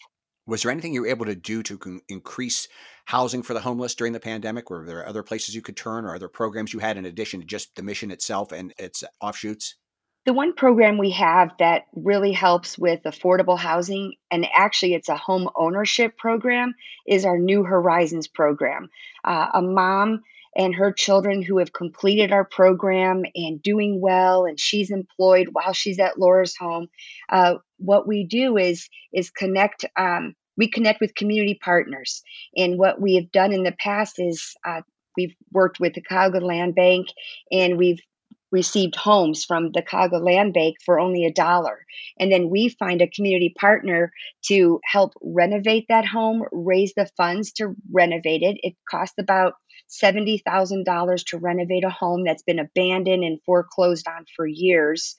Was 0.47 0.63
there 0.63 0.71
anything 0.71 0.93
you 0.93 1.01
were 1.01 1.07
able 1.07 1.25
to 1.25 1.35
do 1.35 1.61
to 1.63 2.01
increase 2.09 2.67
housing 3.05 3.43
for 3.43 3.53
the 3.53 3.59
homeless 3.59 3.93
during 3.93 4.13
the 4.13 4.19
pandemic? 4.19 4.69
Were 4.69 4.83
there 4.83 5.07
other 5.07 5.21
places 5.21 5.53
you 5.53 5.61
could 5.61 5.77
turn 5.77 6.05
or 6.05 6.15
other 6.15 6.27
programs 6.27 6.73
you 6.73 6.79
had 6.79 6.97
in 6.97 7.05
addition 7.05 7.39
to 7.39 7.45
just 7.45 7.75
the 7.75 7.83
mission 7.83 8.09
itself 8.09 8.51
and 8.51 8.73
its 8.79 9.03
offshoots? 9.21 9.75
The 10.25 10.33
one 10.33 10.53
program 10.53 10.97
we 10.97 11.11
have 11.11 11.51
that 11.59 11.85
really 11.95 12.33
helps 12.33 12.77
with 12.77 13.03
affordable 13.03 13.57
housing, 13.57 14.15
and 14.29 14.45
actually 14.53 14.93
it's 14.93 15.09
a 15.09 15.15
home 15.15 15.49
ownership 15.55 16.17
program, 16.17 16.73
is 17.07 17.25
our 17.25 17.37
New 17.37 17.63
Horizons 17.63 18.27
program. 18.27 18.89
Uh, 19.23 19.47
a 19.53 19.61
mom 19.61 20.23
and 20.55 20.75
her 20.75 20.91
children 20.91 21.41
who 21.41 21.57
have 21.59 21.73
completed 21.73 22.31
our 22.31 22.45
program 22.45 23.23
and 23.35 23.61
doing 23.61 24.01
well 24.01 24.45
and 24.45 24.59
she's 24.59 24.91
employed 24.91 25.49
while 25.51 25.73
she's 25.73 25.99
at 25.99 26.19
laura's 26.19 26.55
home 26.55 26.87
uh, 27.29 27.55
what 27.77 28.07
we 28.07 28.25
do 28.25 28.57
is 28.57 28.89
is 29.13 29.29
connect 29.29 29.85
um, 29.97 30.35
we 30.57 30.69
connect 30.69 30.99
with 30.99 31.15
community 31.15 31.57
partners 31.61 32.21
and 32.55 32.77
what 32.77 32.99
we 32.99 33.15
have 33.15 33.31
done 33.31 33.53
in 33.53 33.63
the 33.63 33.75
past 33.79 34.15
is 34.17 34.55
uh, 34.67 34.81
we've 35.15 35.35
worked 35.51 35.79
with 35.79 35.93
the 35.93 36.01
Cuyahoga 36.01 36.39
Land 36.39 36.75
Bank 36.75 37.07
and 37.51 37.77
we've 37.77 37.99
received 38.51 38.95
homes 38.95 39.45
from 39.45 39.71
the 39.73 39.81
Cuyahoga 39.81 40.17
Land 40.17 40.53
Bank 40.53 40.77
for 40.83 40.99
only 40.99 41.25
a 41.25 41.31
dollar. 41.31 41.85
And 42.19 42.31
then 42.31 42.49
we 42.49 42.69
find 42.69 43.01
a 43.01 43.07
community 43.07 43.53
partner 43.59 44.11
to 44.47 44.79
help 44.83 45.13
renovate 45.21 45.85
that 45.89 46.05
home, 46.05 46.43
raise 46.51 46.93
the 46.95 47.09
funds 47.15 47.51
to 47.53 47.75
renovate 47.91 48.41
it. 48.41 48.57
It 48.63 48.75
costs 48.89 49.15
about 49.19 49.53
$70,000 49.89 51.25
to 51.27 51.37
renovate 51.37 51.83
a 51.83 51.89
home 51.89 52.23
that's 52.25 52.43
been 52.43 52.59
abandoned 52.59 53.23
and 53.23 53.41
foreclosed 53.45 54.07
on 54.07 54.25
for 54.35 54.45
years. 54.45 55.15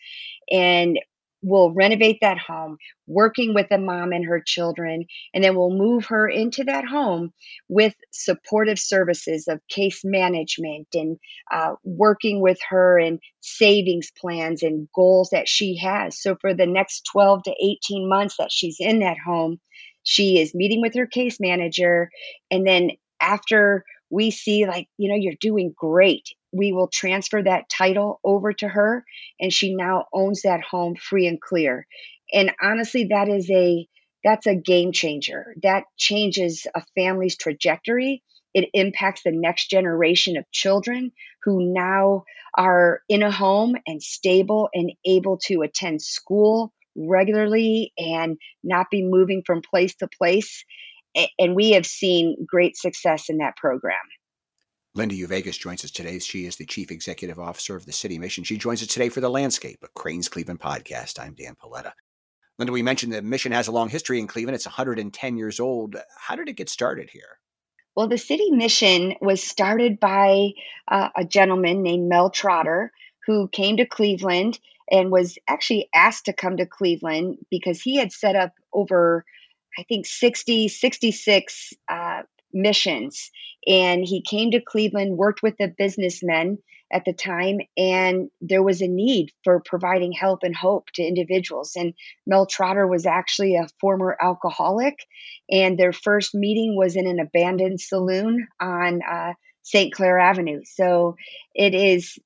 And 0.51 0.99
we'll 1.43 1.73
renovate 1.73 2.19
that 2.21 2.39
home, 2.39 2.77
working 3.07 3.55
with 3.55 3.69
the 3.69 3.79
mom 3.79 4.13
and 4.13 4.27
her 4.27 4.43
children, 4.45 5.07
and 5.33 5.43
then 5.43 5.57
we'll 5.57 5.71
move 5.71 6.07
her 6.07 6.29
into 6.29 6.65
that 6.65 6.85
home 6.85 7.33
with 7.69 7.95
supportive 8.11 8.79
services 8.79 9.49
of 9.49 9.61
case 9.69 10.03
management 10.05 10.89
and 10.95 11.19
uh, 11.51 11.75
working 11.83 12.41
with 12.41 12.59
her 12.69 12.99
and 12.99 13.21
savings 13.41 14.11
plans 14.19 14.63
and 14.63 14.89
goals 14.95 15.31
that 15.31 15.49
she 15.49 15.79
has. 15.79 16.21
So 16.21 16.37
for 16.41 16.55
the 16.55 16.67
next 16.67 17.09
12 17.13 17.45
to 17.45 17.55
18 17.63 18.09
months 18.09 18.37
that 18.39 18.53
she's 18.53 18.77
in 18.79 19.01
that 19.01 19.19
home, 19.25 19.61
she 20.03 20.39
is 20.39 20.55
meeting 20.55 20.81
with 20.81 20.95
her 20.95 21.07
case 21.07 21.39
manager. 21.41 22.11
And 22.51 22.67
then 22.67 22.91
after 23.21 23.85
we 24.11 24.31
see, 24.31 24.67
like, 24.67 24.89
you 24.99 25.09
know, 25.09 25.17
you're 25.17 25.35
doing 25.41 25.73
great. 25.77 26.29
We 26.53 26.73
will 26.73 26.89
transfer 26.89 27.43
that 27.43 27.69
title 27.71 28.21
over 28.25 28.53
to 28.55 28.69
her 28.69 29.05
and 29.41 29.53
she 29.53 29.75
now 29.75 30.07
owns 30.13 30.43
that 30.43 30.63
home 30.63 30.97
free 30.97 31.27
and 31.27 31.41
clear. 31.41 31.87
And 32.33 32.53
honestly 32.61 33.05
that 33.11 33.29
is 33.29 33.49
a 33.51 33.87
that's 34.23 34.47
a 34.47 34.55
game 34.55 34.93
changer. 34.93 35.55
That 35.63 35.85
changes 35.97 36.67
a 36.75 36.83
family's 36.95 37.37
trajectory. 37.37 38.23
It 38.53 38.69
impacts 38.75 39.23
the 39.23 39.33
next 39.33 39.71
generation 39.71 40.37
of 40.37 40.51
children 40.51 41.13
who 41.45 41.73
now 41.73 42.25
are 42.59 43.01
in 43.09 43.23
a 43.23 43.31
home 43.31 43.77
and 43.87 44.03
stable 44.03 44.69
and 44.75 44.93
able 45.07 45.39
to 45.47 45.63
attend 45.63 46.03
school 46.03 46.73
regularly 46.97 47.93
and 47.97 48.37
not 48.63 48.91
be 48.91 49.03
moving 49.03 49.43
from 49.47 49.63
place 49.63 49.95
to 49.97 50.09
place 50.09 50.65
and 51.39 51.55
we 51.55 51.73
have 51.73 51.87
seen 51.87 52.37
great 52.47 52.77
success 52.77 53.29
in 53.29 53.39
that 53.39 53.57
program 53.57 53.99
Linda 54.97 55.15
Uveges 55.15 55.57
joins 55.57 55.85
us 55.85 55.93
today. 55.93 56.19
She 56.19 56.47
is 56.47 56.57
the 56.57 56.67
Chief 56.67 56.91
Executive 56.91 57.39
Officer 57.39 57.77
of 57.77 57.87
the 57.87 57.93
City 57.93 58.19
Mission. 58.19 58.43
She 58.43 58.59
joins 58.59 58.83
us 58.83 58.89
today 58.89 59.09
for 59.09 59.21
the 59.21 59.31
Landscape, 59.31 59.79
a 59.85 59.89
Crain's 59.95 60.29
Cleveland 60.29 60.59
podcast. 60.59 61.21
I'm 61.21 61.35
Dan 61.35 61.55
Paletta. 61.55 61.93
Linda, 62.59 62.73
we 62.73 62.83
mentioned 62.83 63.13
the 63.13 63.23
mission 63.23 63.53
has 63.53 63.69
a 63.69 63.73
long 63.73 63.89
history 63.89 64.19
in 64.19 64.27
Cleveland. 64.27 64.57
It's 64.57 64.67
110 64.67 65.37
years 65.37 65.61
old. 65.61 65.95
How 66.19 66.35
did 66.35 66.49
it 66.49 66.57
get 66.57 66.69
started 66.69 67.09
here? 67.09 67.39
Well, 67.95 68.09
the 68.09 68.19
City 68.19 68.51
Mission 68.51 69.15
was 69.21 69.41
started 69.41 70.01
by 70.01 70.51
uh, 70.89 71.11
a 71.17 71.25
gentleman 71.25 71.83
named 71.83 72.09
Mel 72.09 72.31
Trotter 72.31 72.91
who 73.27 73.47
came 73.47 73.77
to 73.77 73.87
Cleveland 73.87 74.59
and 74.91 75.13
was 75.13 75.39
actually 75.47 75.89
asked 75.95 76.25
to 76.25 76.33
come 76.33 76.57
to 76.57 76.67
Cleveland 76.67 77.39
because 77.49 77.81
he 77.81 77.97
had 77.97 78.11
set 78.11 78.35
up 78.35 78.55
over 78.73 79.25
I 79.79 79.85
think 79.85 80.07
60, 80.07 80.69
66 80.69 81.73
uh, 81.89 82.23
missions. 82.53 83.31
And 83.67 84.05
he 84.05 84.23
came 84.23 84.51
to 84.53 84.61
Cleveland, 84.61 85.17
worked 85.17 85.43
with 85.43 85.55
the 85.59 85.73
businessmen 85.77 86.59
at 86.93 87.05
the 87.05 87.13
time, 87.13 87.61
and 87.77 88.31
there 88.41 88.65
was 88.65 88.81
a 88.81 88.89
need 88.89 89.31
for 89.45 89.63
providing 89.65 90.11
help 90.11 90.41
and 90.43 90.57
hope 90.57 90.87
to 90.95 91.05
individuals. 91.05 91.73
And 91.77 91.95
Mel 92.27 92.47
Trotter 92.47 92.87
was 92.87 93.07
actually 93.07 93.55
a 93.55 93.69
former 93.81 94.17
alcoholic, 94.21 94.97
and 95.49 95.79
their 95.79 95.93
first 95.93 96.35
meeting 96.35 96.77
was 96.77 96.97
in 96.97 97.07
an 97.07 97.21
abandoned 97.21 97.81
saloon 97.81 98.49
on 98.61 99.03
uh, 99.09 99.35
St. 99.63 99.93
Clair 99.93 100.19
Avenue. 100.19 100.63
So 100.65 101.17
it 101.55 101.75
has 101.75 102.19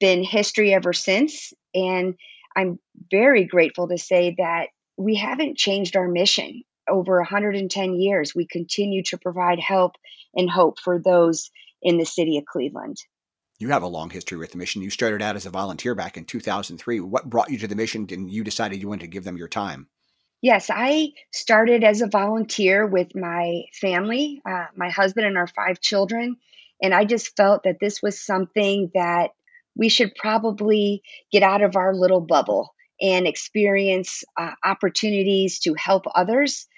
been 0.00 0.22
history 0.22 0.72
ever 0.72 0.92
since. 0.92 1.52
And 1.74 2.14
I'm 2.56 2.78
very 3.10 3.44
grateful 3.44 3.88
to 3.88 3.98
say 3.98 4.34
that 4.38 4.68
we 4.96 5.16
haven't 5.16 5.58
changed 5.58 5.96
our 5.96 6.08
mission 6.08 6.62
over 6.88 7.18
110 7.18 7.94
years, 7.94 8.34
we 8.34 8.46
continue 8.46 9.02
to 9.04 9.18
provide 9.18 9.60
help 9.60 9.96
and 10.34 10.50
hope 10.50 10.78
for 10.78 10.98
those 10.98 11.50
in 11.82 11.98
the 11.98 12.04
city 12.04 12.38
of 12.38 12.44
Cleveland. 12.44 12.96
You 13.58 13.70
have 13.70 13.82
a 13.82 13.88
long 13.88 14.10
history 14.10 14.38
with 14.38 14.52
the 14.52 14.58
mission. 14.58 14.82
You 14.82 14.90
started 14.90 15.20
out 15.20 15.36
as 15.36 15.46
a 15.46 15.50
volunteer 15.50 15.94
back 15.94 16.16
in 16.16 16.24
2003. 16.24 17.00
What 17.00 17.28
brought 17.28 17.50
you 17.50 17.58
to 17.58 17.66
the 17.66 17.74
mission 17.74 18.06
and 18.10 18.30
you 18.30 18.44
decided 18.44 18.80
you 18.80 18.88
wanted 18.88 19.02
to 19.02 19.08
give 19.08 19.24
them 19.24 19.36
your 19.36 19.48
time? 19.48 19.88
Yes, 20.40 20.70
I 20.72 21.08
started 21.32 21.82
as 21.82 22.00
a 22.00 22.06
volunteer 22.06 22.86
with 22.86 23.16
my 23.16 23.62
family, 23.80 24.40
uh, 24.48 24.66
my 24.76 24.88
husband, 24.90 25.26
and 25.26 25.36
our 25.36 25.48
five 25.48 25.80
children. 25.80 26.36
And 26.80 26.94
I 26.94 27.04
just 27.04 27.36
felt 27.36 27.64
that 27.64 27.80
this 27.80 28.00
was 28.00 28.24
something 28.24 28.92
that 28.94 29.30
we 29.74 29.88
should 29.88 30.14
probably 30.14 31.02
get 31.32 31.42
out 31.42 31.62
of 31.62 31.74
our 31.74 31.92
little 31.92 32.20
bubble 32.20 32.72
and 33.00 33.26
experience 33.26 34.22
uh, 34.36 34.52
opportunities 34.64 35.58
to 35.60 35.74
help 35.74 36.04
others 36.14 36.68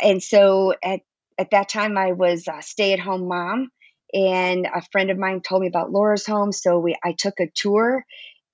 and 0.00 0.22
so 0.22 0.74
at 0.82 1.00
at 1.38 1.50
that 1.50 1.68
time 1.68 1.96
I 1.96 2.12
was 2.12 2.46
a 2.48 2.62
stay 2.62 2.92
at 2.92 3.00
home 3.00 3.28
mom 3.28 3.70
and 4.12 4.66
a 4.66 4.82
friend 4.92 5.10
of 5.10 5.18
mine 5.18 5.40
told 5.40 5.62
me 5.62 5.68
about 5.68 5.90
Laura's 5.90 6.26
home 6.26 6.52
so 6.52 6.78
we 6.78 6.96
I 7.04 7.14
took 7.16 7.40
a 7.40 7.50
tour 7.54 8.04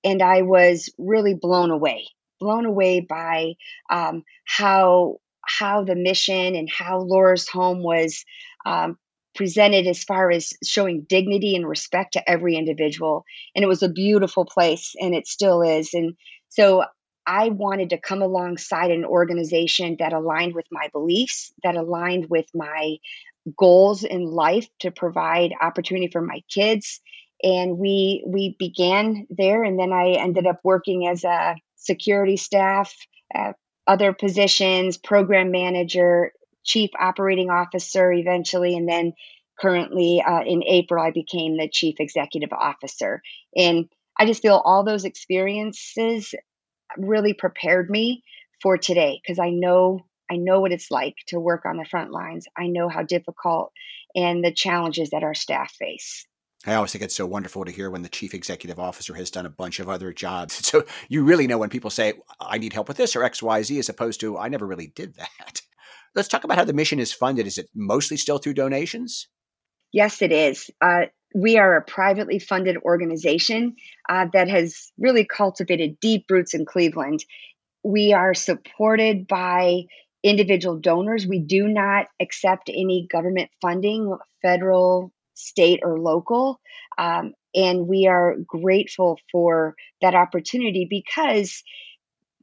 and 0.03 0.21
I 0.21 0.43
was 0.43 0.89
really 0.97 1.35
blown 1.35 1.71
away 1.71 2.07
blown 2.39 2.65
away 2.65 3.01
by 3.01 3.53
um, 3.89 4.23
how 4.45 5.17
how 5.45 5.83
the 5.83 5.95
mission 5.95 6.55
and 6.55 6.69
how 6.69 6.99
Laura's 6.99 7.49
home 7.49 7.83
was 7.83 8.23
um, 8.65 8.97
presented 9.35 9.87
as 9.87 10.03
far 10.03 10.31
as 10.31 10.53
showing 10.63 11.05
dignity 11.07 11.55
and 11.55 11.67
respect 11.67 12.13
to 12.13 12.29
every 12.29 12.55
individual 12.55 13.23
and 13.55 13.63
it 13.63 13.67
was 13.67 13.83
a 13.83 13.89
beautiful 13.89 14.45
place 14.45 14.93
and 14.99 15.13
it 15.13 15.27
still 15.27 15.61
is 15.61 15.93
and 15.93 16.15
so 16.49 16.83
I 17.29 17.49
wanted 17.49 17.91
to 17.91 17.99
come 17.99 18.23
alongside 18.23 18.89
an 18.89 19.05
organization 19.05 19.97
that 19.99 20.13
aligned 20.13 20.55
with 20.55 20.65
my 20.71 20.87
beliefs, 20.91 21.53
that 21.61 21.75
aligned 21.75 22.25
with 22.27 22.47
my 22.55 22.97
goals 23.55 24.03
in 24.03 24.25
life 24.25 24.67
to 24.79 24.89
provide 24.89 25.53
opportunity 25.61 26.07
for 26.11 26.21
my 26.21 26.41
kids. 26.49 26.99
And 27.43 27.77
we 27.77 28.23
we 28.25 28.55
began 28.57 29.27
there, 29.29 29.63
and 29.63 29.77
then 29.79 29.93
I 29.93 30.13
ended 30.13 30.47
up 30.47 30.59
working 30.63 31.07
as 31.07 31.23
a 31.23 31.55
security 31.75 32.35
staff, 32.35 32.95
uh, 33.35 33.53
other 33.85 34.11
positions, 34.11 34.97
program 34.97 35.51
manager, 35.51 36.31
chief 36.63 36.89
operating 36.99 37.51
officer, 37.51 38.11
eventually, 38.11 38.75
and 38.75 38.89
then 38.89 39.13
currently 39.61 40.23
uh, 40.25 40.41
in 40.41 40.63
April 40.63 41.05
I 41.05 41.11
became 41.11 41.57
the 41.57 41.69
chief 41.69 41.97
executive 41.99 42.53
officer. 42.53 43.21
And 43.55 43.87
I 44.17 44.25
just 44.25 44.41
feel 44.41 44.61
all 44.65 44.83
those 44.83 45.05
experiences 45.05 46.33
really 46.97 47.33
prepared 47.33 47.89
me 47.89 48.23
for 48.61 48.77
today 48.77 49.19
because 49.21 49.39
I 49.39 49.49
know 49.49 50.01
I 50.31 50.35
know 50.35 50.59
what 50.59 50.71
it's 50.71 50.91
like 50.91 51.15
to 51.27 51.39
work 51.39 51.65
on 51.65 51.77
the 51.77 51.85
front 51.85 52.11
lines. 52.11 52.45
I 52.55 52.67
know 52.67 52.87
how 52.87 53.01
difficult 53.03 53.71
and 54.15 54.43
the 54.43 54.51
challenges 54.51 55.09
that 55.09 55.23
our 55.23 55.33
staff 55.33 55.71
face. 55.71 56.27
I 56.65 56.75
always 56.75 56.91
think 56.91 57.03
it's 57.03 57.15
so 57.15 57.25
wonderful 57.25 57.63
to 57.65 57.71
hear 57.71 57.89
when 57.89 58.01
the 58.01 58.09
chief 58.09 58.33
executive 58.33 58.79
officer 58.79 59.13
has 59.13 59.31
done 59.31 59.45
a 59.45 59.49
bunch 59.49 59.79
of 59.79 59.89
other 59.89 60.11
jobs. 60.11 60.59
So 60.69 60.83
you 61.07 61.23
really 61.23 61.47
know 61.47 61.57
when 61.57 61.69
people 61.69 61.89
say, 61.89 62.13
I 62.39 62.57
need 62.57 62.73
help 62.73 62.89
with 62.89 62.97
this 62.97 63.15
or 63.15 63.21
XYZ, 63.21 63.79
as 63.79 63.89
opposed 63.89 64.19
to, 64.19 64.37
I 64.37 64.49
never 64.49 64.67
really 64.67 64.87
did 64.87 65.15
that. 65.15 65.61
Let's 66.15 66.27
talk 66.27 66.43
about 66.43 66.57
how 66.57 66.65
the 66.65 66.73
mission 66.73 66.99
is 66.99 67.13
funded. 67.13 67.47
Is 67.47 67.57
it 67.57 67.69
mostly 67.73 68.17
still 68.17 68.39
through 68.39 68.55
donations? 68.55 69.27
Yes, 69.91 70.21
it 70.21 70.31
is. 70.31 70.69
Uh, 70.81 71.05
we 71.33 71.57
are 71.57 71.75
a 71.75 71.81
privately 71.81 72.39
funded 72.39 72.77
organization 72.77 73.75
uh, 74.07 74.27
that 74.33 74.49
has 74.49 74.91
really 74.97 75.25
cultivated 75.25 75.99
deep 75.99 76.25
roots 76.29 76.53
in 76.53 76.65
Cleveland. 76.65 77.23
We 77.83 78.13
are 78.13 78.33
supported 78.33 79.27
by 79.27 79.83
individual 80.23 80.77
donors. 80.77 81.25
We 81.25 81.39
do 81.39 81.67
not 81.67 82.07
accept 82.19 82.69
any 82.69 83.07
government 83.09 83.49
funding, 83.61 84.17
federal, 84.41 85.11
state, 85.35 85.81
or 85.83 85.99
local. 85.99 86.59
Um, 86.97 87.33
and 87.55 87.87
we 87.87 88.07
are 88.07 88.35
grateful 88.45 89.19
for 89.31 89.75
that 90.01 90.15
opportunity 90.15 90.87
because 90.89 91.63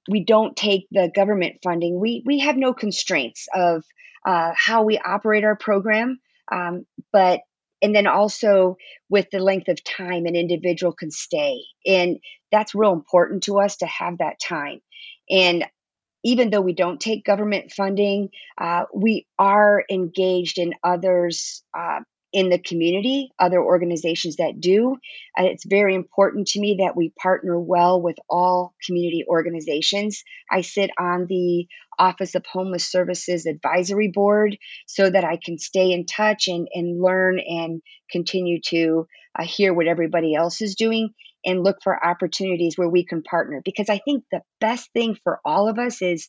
we 0.08 0.24
don't 0.24 0.56
take 0.56 0.86
the 0.90 1.10
government 1.14 1.56
funding. 1.62 2.00
We, 2.00 2.22
we 2.24 2.40
have 2.40 2.56
no 2.56 2.72
constraints 2.72 3.48
of 3.54 3.84
uh, 4.24 4.52
how 4.56 4.84
we 4.84 4.98
operate 4.98 5.44
our 5.44 5.56
program. 5.56 6.18
Um, 6.50 6.86
but 7.12 7.40
and 7.82 7.94
then 7.94 8.06
also 8.06 8.76
with 9.08 9.26
the 9.30 9.38
length 9.38 9.68
of 9.68 9.82
time 9.84 10.26
an 10.26 10.36
individual 10.36 10.92
can 10.92 11.10
stay. 11.10 11.60
And 11.86 12.18
that's 12.50 12.74
real 12.74 12.92
important 12.92 13.44
to 13.44 13.58
us 13.60 13.78
to 13.78 13.86
have 13.86 14.18
that 14.18 14.38
time. 14.40 14.80
And 15.30 15.66
even 16.24 16.50
though 16.50 16.60
we 16.60 16.74
don't 16.74 17.00
take 17.00 17.24
government 17.24 17.72
funding 17.72 18.30
uh, 18.58 18.84
we 18.94 19.26
are 19.38 19.84
engaged 19.90 20.58
in 20.58 20.74
others 20.82 21.62
uh, 21.78 22.00
in 22.36 22.50
the 22.50 22.58
community, 22.58 23.30
other 23.38 23.58
organizations 23.58 24.36
that 24.36 24.60
do. 24.60 24.98
It's 25.38 25.64
very 25.64 25.94
important 25.94 26.48
to 26.48 26.60
me 26.60 26.80
that 26.80 26.94
we 26.94 27.14
partner 27.18 27.58
well 27.58 28.02
with 28.02 28.18
all 28.28 28.74
community 28.84 29.24
organizations. 29.26 30.22
I 30.50 30.60
sit 30.60 30.90
on 31.00 31.24
the 31.30 31.66
Office 31.98 32.34
of 32.34 32.44
Homeless 32.44 32.86
Services 32.86 33.46
Advisory 33.46 34.10
Board 34.12 34.58
so 34.86 35.08
that 35.08 35.24
I 35.24 35.38
can 35.42 35.56
stay 35.56 35.92
in 35.92 36.04
touch 36.04 36.46
and, 36.48 36.68
and 36.74 37.00
learn 37.00 37.38
and 37.38 37.80
continue 38.10 38.60
to 38.66 39.06
uh, 39.38 39.44
hear 39.44 39.72
what 39.72 39.86
everybody 39.86 40.34
else 40.34 40.60
is 40.60 40.74
doing 40.74 41.14
and 41.46 41.64
look 41.64 41.78
for 41.82 42.06
opportunities 42.06 42.76
where 42.76 42.90
we 42.90 43.06
can 43.06 43.22
partner. 43.22 43.62
Because 43.64 43.88
I 43.88 43.96
think 44.04 44.24
the 44.30 44.42
best 44.60 44.92
thing 44.92 45.16
for 45.24 45.40
all 45.42 45.70
of 45.70 45.78
us 45.78 46.02
is 46.02 46.28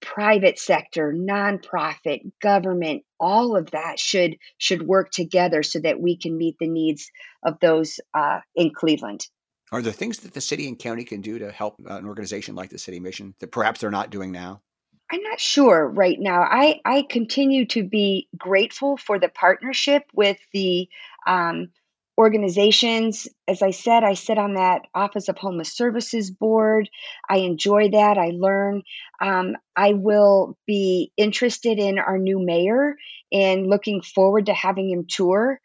private 0.00 0.58
sector, 0.58 1.12
nonprofit, 1.12 2.20
government, 2.40 3.02
all 3.18 3.56
of 3.56 3.70
that 3.70 3.98
should 3.98 4.36
should 4.58 4.82
work 4.82 5.10
together 5.10 5.62
so 5.62 5.78
that 5.80 6.00
we 6.00 6.16
can 6.16 6.36
meet 6.36 6.56
the 6.58 6.68
needs 6.68 7.10
of 7.42 7.58
those 7.60 8.00
uh, 8.14 8.40
in 8.54 8.72
Cleveland. 8.74 9.26
Are 9.72 9.82
there 9.82 9.92
things 9.92 10.18
that 10.20 10.32
the 10.32 10.40
city 10.40 10.68
and 10.68 10.78
county 10.78 11.04
can 11.04 11.20
do 11.20 11.38
to 11.38 11.50
help 11.50 11.76
uh, 11.88 11.94
an 11.94 12.06
organization 12.06 12.54
like 12.54 12.70
the 12.70 12.78
City 12.78 13.00
Mission 13.00 13.34
that 13.40 13.50
perhaps 13.50 13.80
they're 13.80 13.90
not 13.90 14.10
doing 14.10 14.30
now? 14.30 14.62
I'm 15.10 15.22
not 15.22 15.40
sure 15.40 15.86
right 15.86 16.18
now. 16.18 16.42
I, 16.42 16.80
I 16.84 17.02
continue 17.08 17.66
to 17.66 17.84
be 17.84 18.28
grateful 18.36 18.96
for 18.96 19.18
the 19.18 19.28
partnership 19.28 20.02
with 20.12 20.38
the 20.52 20.88
um, 21.26 21.70
organizations. 22.18 23.28
As 23.46 23.62
I 23.62 23.70
said, 23.70 24.02
I 24.02 24.14
sit 24.14 24.38
on 24.38 24.54
that 24.54 24.82
Office 24.94 25.28
of 25.28 25.36
Homeless 25.38 25.76
Services 25.76 26.30
board. 26.30 26.88
I 27.28 27.38
enjoy 27.38 27.90
that. 27.90 28.18
I 28.18 28.32
learn. 28.34 28.82
Um, 29.20 29.56
I 29.76 29.92
will 29.92 30.56
be 30.66 31.12
interested 31.16 31.78
in 31.78 31.98
our 31.98 32.18
new 32.18 32.38
mayor 32.38 32.96
and 33.32 33.66
looking 33.66 34.02
forward 34.02 34.46
to 34.46 34.54
having 34.54 34.90
him 34.90 35.06
tour 35.08 35.60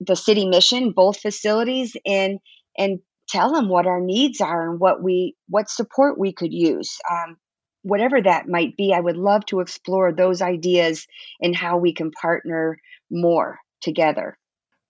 the 0.00 0.14
city 0.16 0.46
mission, 0.46 0.92
both 0.92 1.20
facilities, 1.20 1.96
and 2.06 2.38
and 2.76 2.98
tell 3.28 3.52
them 3.52 3.68
what 3.68 3.86
our 3.86 4.00
needs 4.00 4.40
are 4.40 4.70
and 4.70 4.78
what 4.78 5.02
we 5.02 5.36
what 5.48 5.70
support 5.70 6.18
we 6.18 6.32
could 6.32 6.52
use. 6.52 6.98
Um, 7.10 7.36
whatever 7.82 8.20
that 8.20 8.48
might 8.48 8.76
be, 8.76 8.92
I 8.94 9.00
would 9.00 9.16
love 9.16 9.44
to 9.46 9.60
explore 9.60 10.12
those 10.12 10.42
ideas 10.42 11.06
and 11.40 11.54
how 11.54 11.78
we 11.78 11.92
can 11.92 12.10
partner 12.10 12.78
more 13.10 13.58
together 13.80 14.36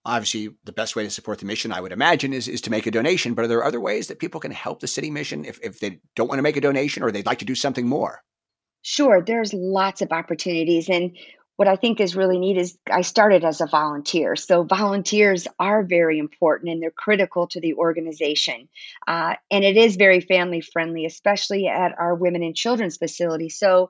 obviously 0.05 0.49
the 0.63 0.71
best 0.71 0.95
way 0.95 1.03
to 1.03 1.09
support 1.09 1.39
the 1.39 1.45
mission 1.45 1.71
i 1.71 1.81
would 1.81 1.91
imagine 1.91 2.33
is, 2.33 2.47
is 2.47 2.61
to 2.61 2.71
make 2.71 2.85
a 2.85 2.91
donation 2.91 3.33
but 3.33 3.45
are 3.45 3.47
there 3.47 3.63
other 3.63 3.81
ways 3.81 4.07
that 4.07 4.19
people 4.19 4.39
can 4.39 4.51
help 4.51 4.79
the 4.79 4.87
city 4.87 5.09
mission 5.09 5.45
if, 5.45 5.59
if 5.63 5.79
they 5.79 5.99
don't 6.15 6.27
want 6.27 6.37
to 6.37 6.43
make 6.43 6.57
a 6.57 6.61
donation 6.61 7.03
or 7.03 7.11
they'd 7.11 7.25
like 7.25 7.39
to 7.39 7.45
do 7.45 7.55
something 7.55 7.87
more? 7.87 8.21
Sure 8.81 9.21
there's 9.21 9.53
lots 9.53 10.01
of 10.01 10.11
opportunities 10.11 10.89
and 10.89 11.17
what 11.55 11.67
i 11.67 11.75
think 11.75 11.99
is 11.99 12.15
really 12.15 12.37
neat 12.37 12.57
is 12.57 12.77
i 12.91 13.01
started 13.01 13.43
as 13.43 13.61
a 13.61 13.65
volunteer 13.65 14.35
so 14.35 14.63
volunteers 14.63 15.47
are 15.59 15.83
very 15.83 16.19
important 16.19 16.71
and 16.71 16.81
they're 16.81 16.91
critical 16.91 17.47
to 17.47 17.59
the 17.59 17.73
organization. 17.75 18.67
Uh, 19.07 19.35
and 19.49 19.63
it 19.63 19.77
is 19.77 19.95
very 19.95 20.21
family 20.21 20.61
friendly 20.61 21.05
especially 21.05 21.67
at 21.67 21.97
our 21.97 22.13
women 22.13 22.43
and 22.43 22.55
children's 22.55 22.97
facility 22.97 23.49
so 23.49 23.89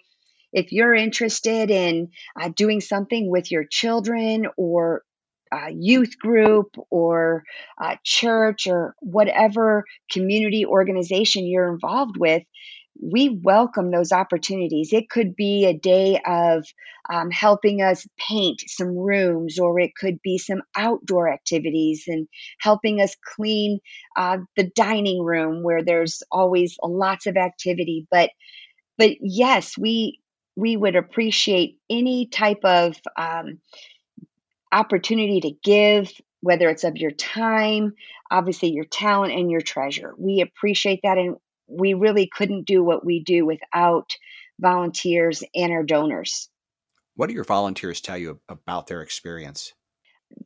if 0.54 0.72
you're 0.72 0.96
interested 0.96 1.70
in 1.70 2.12
uh, 2.40 2.50
doing 2.56 2.80
something 2.80 3.30
with 3.30 3.52
your 3.52 3.66
children 3.66 4.48
or 4.56 5.04
uh, 5.52 5.70
youth 5.72 6.18
group 6.20 6.76
or 6.90 7.44
uh, 7.82 7.96
church 8.04 8.68
or 8.68 8.96
whatever 9.00 9.84
community 10.12 10.66
organization 10.66 11.46
you're 11.46 11.72
involved 11.72 12.18
with, 12.18 12.44
we 13.02 13.30
welcome 13.44 13.92
those 13.92 14.12
opportunities. 14.12 14.94
It 14.94 15.10
could 15.10 15.36
be 15.36 15.66
a 15.66 15.78
day 15.78 16.20
of 16.26 16.66
um, 17.10 17.30
helping 17.30 17.82
us 17.82 18.08
paint 18.18 18.62
some 18.68 18.98
rooms, 18.98 19.60
or 19.60 19.80
it 19.80 19.92
could 20.00 20.22
be 20.24 20.38
some 20.38 20.62
outdoor 20.78 21.32
activities 21.32 22.06
and 22.08 22.28
helping 22.60 23.02
us 23.02 23.16
clean 23.36 23.80
uh, 24.16 24.38
the 24.56 24.72
dining 24.76 25.22
room 25.22 25.62
where 25.62 25.84
there's 25.84 26.24
always 26.32 26.78
lots 26.82 27.28
of 27.28 27.36
activity. 27.38 28.08
But, 28.10 28.30
but 28.98 29.12
yes, 29.22 29.78
we 29.78 30.20
we 30.58 30.78
would 30.78 30.96
appreciate 30.96 31.78
any 31.90 32.28
type 32.28 32.64
of 32.64 32.96
um, 33.18 33.60
opportunity 34.76 35.40
to 35.42 35.52
give, 35.64 36.12
whether 36.42 36.70
it's 36.70 36.84
of 36.84 36.98
your 36.98 37.12
time, 37.12 37.94
obviously 38.30 38.70
your 38.72 38.86
talent 38.86 39.34
and 39.34 39.50
your 39.50 39.62
treasure. 39.62 40.14
We 40.18 40.42
appreciate 40.42 41.00
that. 41.04 41.18
And 41.18 41.38
we 41.68 41.94
really 41.94 42.28
couldn't 42.28 42.68
do 42.68 42.84
what 42.84 43.06
we 43.06 43.24
do 43.24 43.46
without 43.46 44.12
volunteers 44.60 45.44
and 45.56 45.72
our 45.72 45.84
donors. 45.84 46.50
What 47.16 47.28
do 47.28 47.34
your 47.34 47.46
volunteers 47.46 48.02
tell 48.02 48.18
you 48.18 48.42
about 48.50 48.88
their 48.88 49.02
experience? 49.02 49.74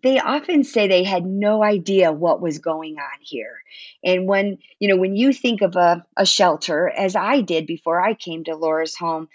They 0.03 0.19
often 0.19 0.63
say 0.63 0.87
they 0.87 1.03
had 1.03 1.25
no 1.25 1.63
idea 1.63 2.11
what 2.11 2.41
was 2.41 2.59
going 2.59 2.97
on 2.97 3.19
here. 3.21 3.57
And 4.03 4.27
when, 4.27 4.59
you 4.77 4.87
know, 4.87 4.97
when 4.97 5.15
you 5.15 5.33
think 5.33 5.61
of 5.61 5.75
a, 5.75 6.05
a 6.15 6.25
shelter, 6.25 6.87
as 6.87 7.15
I 7.15 7.41
did 7.41 7.65
before 7.65 7.99
I 7.99 8.13
came 8.13 8.43
to 8.43 8.55
Laura's 8.55 8.95
home, 8.95 9.29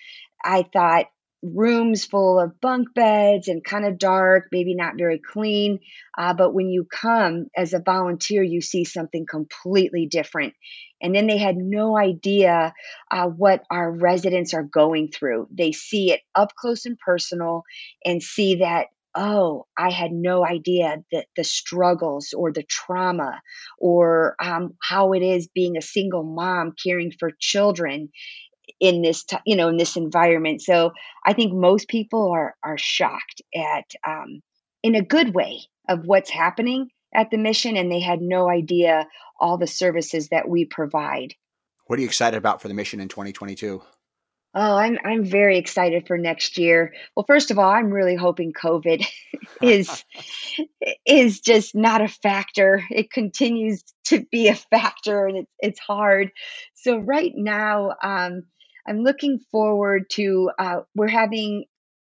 I 0.44 0.62
thought, 0.62 1.06
rooms 1.44 2.04
full 2.04 2.40
of 2.40 2.60
bunk 2.60 2.94
beds 2.94 3.48
and 3.48 3.62
kind 3.62 3.84
of 3.84 3.98
dark, 3.98 4.48
maybe 4.50 4.74
not 4.74 4.96
very 4.96 5.18
clean. 5.18 5.80
Uh, 6.16 6.32
but 6.32 6.54
when 6.54 6.69
you 6.69 6.84
come 6.84 7.47
as 7.56 7.75
a 7.75 7.80
volunteer, 7.80 8.42
you 8.42 8.60
see 8.60 8.84
something 8.84 9.26
completely 9.26 10.06
different. 10.06 10.54
And 11.02 11.14
then 11.14 11.26
they 11.26 11.36
had 11.36 11.56
no 11.56 11.99
idea 11.99 12.73
uh, 13.10 13.26
what 13.26 13.62
our 13.71 13.90
residents 13.90 14.54
are 14.54 14.62
going 14.62 15.10
through. 15.10 15.49
They 15.50 15.73
see 15.73 16.12
it 16.12 16.21
up 16.34 16.54
close 16.56 16.86
and 16.86 16.99
personal 16.99 17.64
and 18.04 18.23
see 18.23 18.56
that 18.56 18.86
oh, 19.16 19.64
I 19.78 19.90
had 19.90 20.10
no 20.10 20.45
idea 20.45 21.04
that 21.12 21.26
the 21.36 21.45
struggles 21.45 22.34
or 22.36 22.50
the 22.52 22.64
trauma 22.64 23.40
or 23.78 24.34
um, 24.40 24.75
how 24.82 25.12
it 25.12 25.23
is 25.23 25.47
being 25.47 25.76
a 25.76 25.82
single 25.82 26.25
mom 26.25 26.73
caring 26.82 27.12
for 27.12 27.30
children 27.38 28.08
in 28.80 29.02
this 29.02 29.25
t- 29.25 29.37
you 29.47 29.56
know 29.56 29.69
in 29.69 29.76
this 29.76 29.97
environment 29.97 30.60
so 30.60 30.93
i 31.25 31.32
think 31.32 31.52
most 31.52 31.89
people 31.89 32.32
are 32.32 32.54
are 32.63 32.78
shocked 32.78 33.43
at 33.54 33.84
um, 34.06 34.43
in 34.82 34.95
a 34.95 35.02
good 35.02 35.34
way 35.34 35.60
of 35.89 36.04
what's 36.04 36.30
happening 36.30 36.89
at 37.15 37.30
the 37.30 37.39
mission 37.39 37.76
and 37.76 37.91
they 37.91 38.00
had 38.00 38.21
no 38.21 38.49
idea 38.49 39.06
all 39.39 39.58
the 39.58 39.67
services 39.67 40.28
that 40.28 40.49
we 40.49 40.65
provide 40.65 41.34
what 41.87 41.99
are 41.99 42.02
you 42.02 42.08
excited 42.08 42.37
about 42.37 42.60
for 42.60 42.69
the 42.69 42.75
mission 42.75 43.00
in 43.00 43.08
2022 43.08 43.82
Oh, 44.56 44.76
I'm 44.76 44.99
I'm 45.04 45.25
very 45.25 45.58
excited 45.58 46.06
for 46.06 46.17
next 46.17 46.58
year. 46.58 46.95
Well, 47.17 47.25
first 47.26 47.50
of 47.50 47.58
all, 47.58 47.69
I'm 47.69 47.91
really 47.91 48.15
hoping 48.15 48.52
COVID 48.52 49.04
is 49.63 50.04
is 51.04 51.41
just 51.41 51.75
not 51.75 52.00
a 52.02 52.08
factor. 52.08 52.84
It 52.89 53.10
continues 53.10 53.82
to 54.04 54.25
be 54.30 54.47
a 54.47 54.54
factor, 54.54 55.26
and 55.26 55.39
it's 55.39 55.50
it's 55.58 55.80
hard. 55.80 56.30
So 56.75 56.99
right 56.99 57.32
now, 57.34 57.97
um, 58.00 58.45
I'm 58.86 59.02
looking 59.02 59.38
forward 59.50 60.10
to. 60.10 60.50
Uh, 60.58 60.80
we're 60.94 61.08
having 61.08 61.64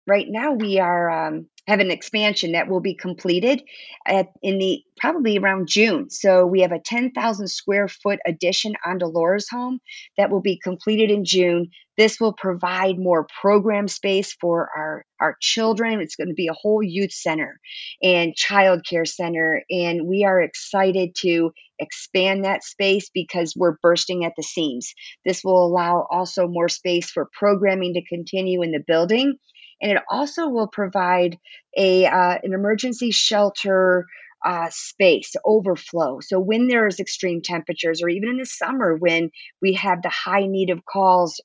right 0.07 0.27
now. 0.29 0.53
We 0.53 0.79
are 0.81 1.11
um, 1.11 1.49
have 1.67 1.81
an 1.81 1.91
expansion 1.91 2.53
that 2.53 2.69
will 2.69 2.81
be 2.81 2.95
completed 2.95 3.63
at, 4.07 4.29
in 4.43 4.59
the 4.59 4.83
probably 4.99 5.39
around 5.39 5.67
June. 5.67 6.11
So 6.11 6.47
we 6.47 6.61
have 6.61 6.73
a 6.73 6.79
10,000 6.79 7.49
square 7.49 7.89
foot 7.89 8.19
addition 8.27 8.75
on 8.85 8.99
Laura's 8.99 9.49
home 9.49 9.81
that 10.17 10.31
will 10.31 10.43
be 10.43 10.59
completed 10.63 11.11
in 11.11 11.25
June. 11.25 11.71
This 11.97 12.21
will 12.21 12.33
provide 12.33 12.99
more 12.99 13.27
program 13.41 13.89
space 13.89 14.35
for 14.41 14.69
our, 14.77 15.07
our 15.21 15.37
children. 15.41 16.01
It's 16.01 16.17
going 16.17 16.29
to 16.29 16.35
be 16.35 16.49
a 16.49 16.55
whole 16.55 16.83
youth 16.83 17.13
center 17.13 17.59
and 18.03 18.35
childcare 18.35 19.07
center. 19.07 19.63
And 19.71 20.07
we 20.07 20.25
are 20.25 20.41
excited 20.41 21.15
to 21.21 21.53
expand 21.79 22.45
that 22.45 22.63
space 22.63 23.11
because 23.13 23.55
we're 23.57 23.79
bursting 23.83 24.25
at 24.25 24.33
the 24.37 24.43
seams. 24.43 24.95
This 25.25 25.43
will 25.43 25.65
allow 25.65 26.07
also 26.11 26.47
more 26.47 26.69
space 26.69 27.11
for 27.11 27.29
programming 27.33 27.95
to 27.95 28.05
continue 28.05 28.63
in 28.63 28.73
the 28.73 28.85
building 28.87 29.39
and 29.81 29.93
it 29.93 30.03
also 30.11 30.49
will 30.49 30.69
provide 30.69 31.39
a 31.77 32.07
uh, 32.07 32.39
an 32.43 32.53
emergency 32.55 33.11
shelter 33.11 34.07
uh, 34.45 34.69
space 34.71 35.35
overflow. 35.45 36.21
So 36.21 36.39
when 36.39 36.69
there's 36.69 37.01
extreme 37.01 37.41
temperatures, 37.41 38.03
or 38.03 38.09
even 38.09 38.29
in 38.29 38.37
the 38.37 38.47
summer 38.47 38.95
when 38.95 39.31
we 39.63 39.75
have 39.75 40.03
the 40.03 40.11
high 40.11 40.47
need 40.47 40.71
of 40.71 40.85
calls 40.85 41.41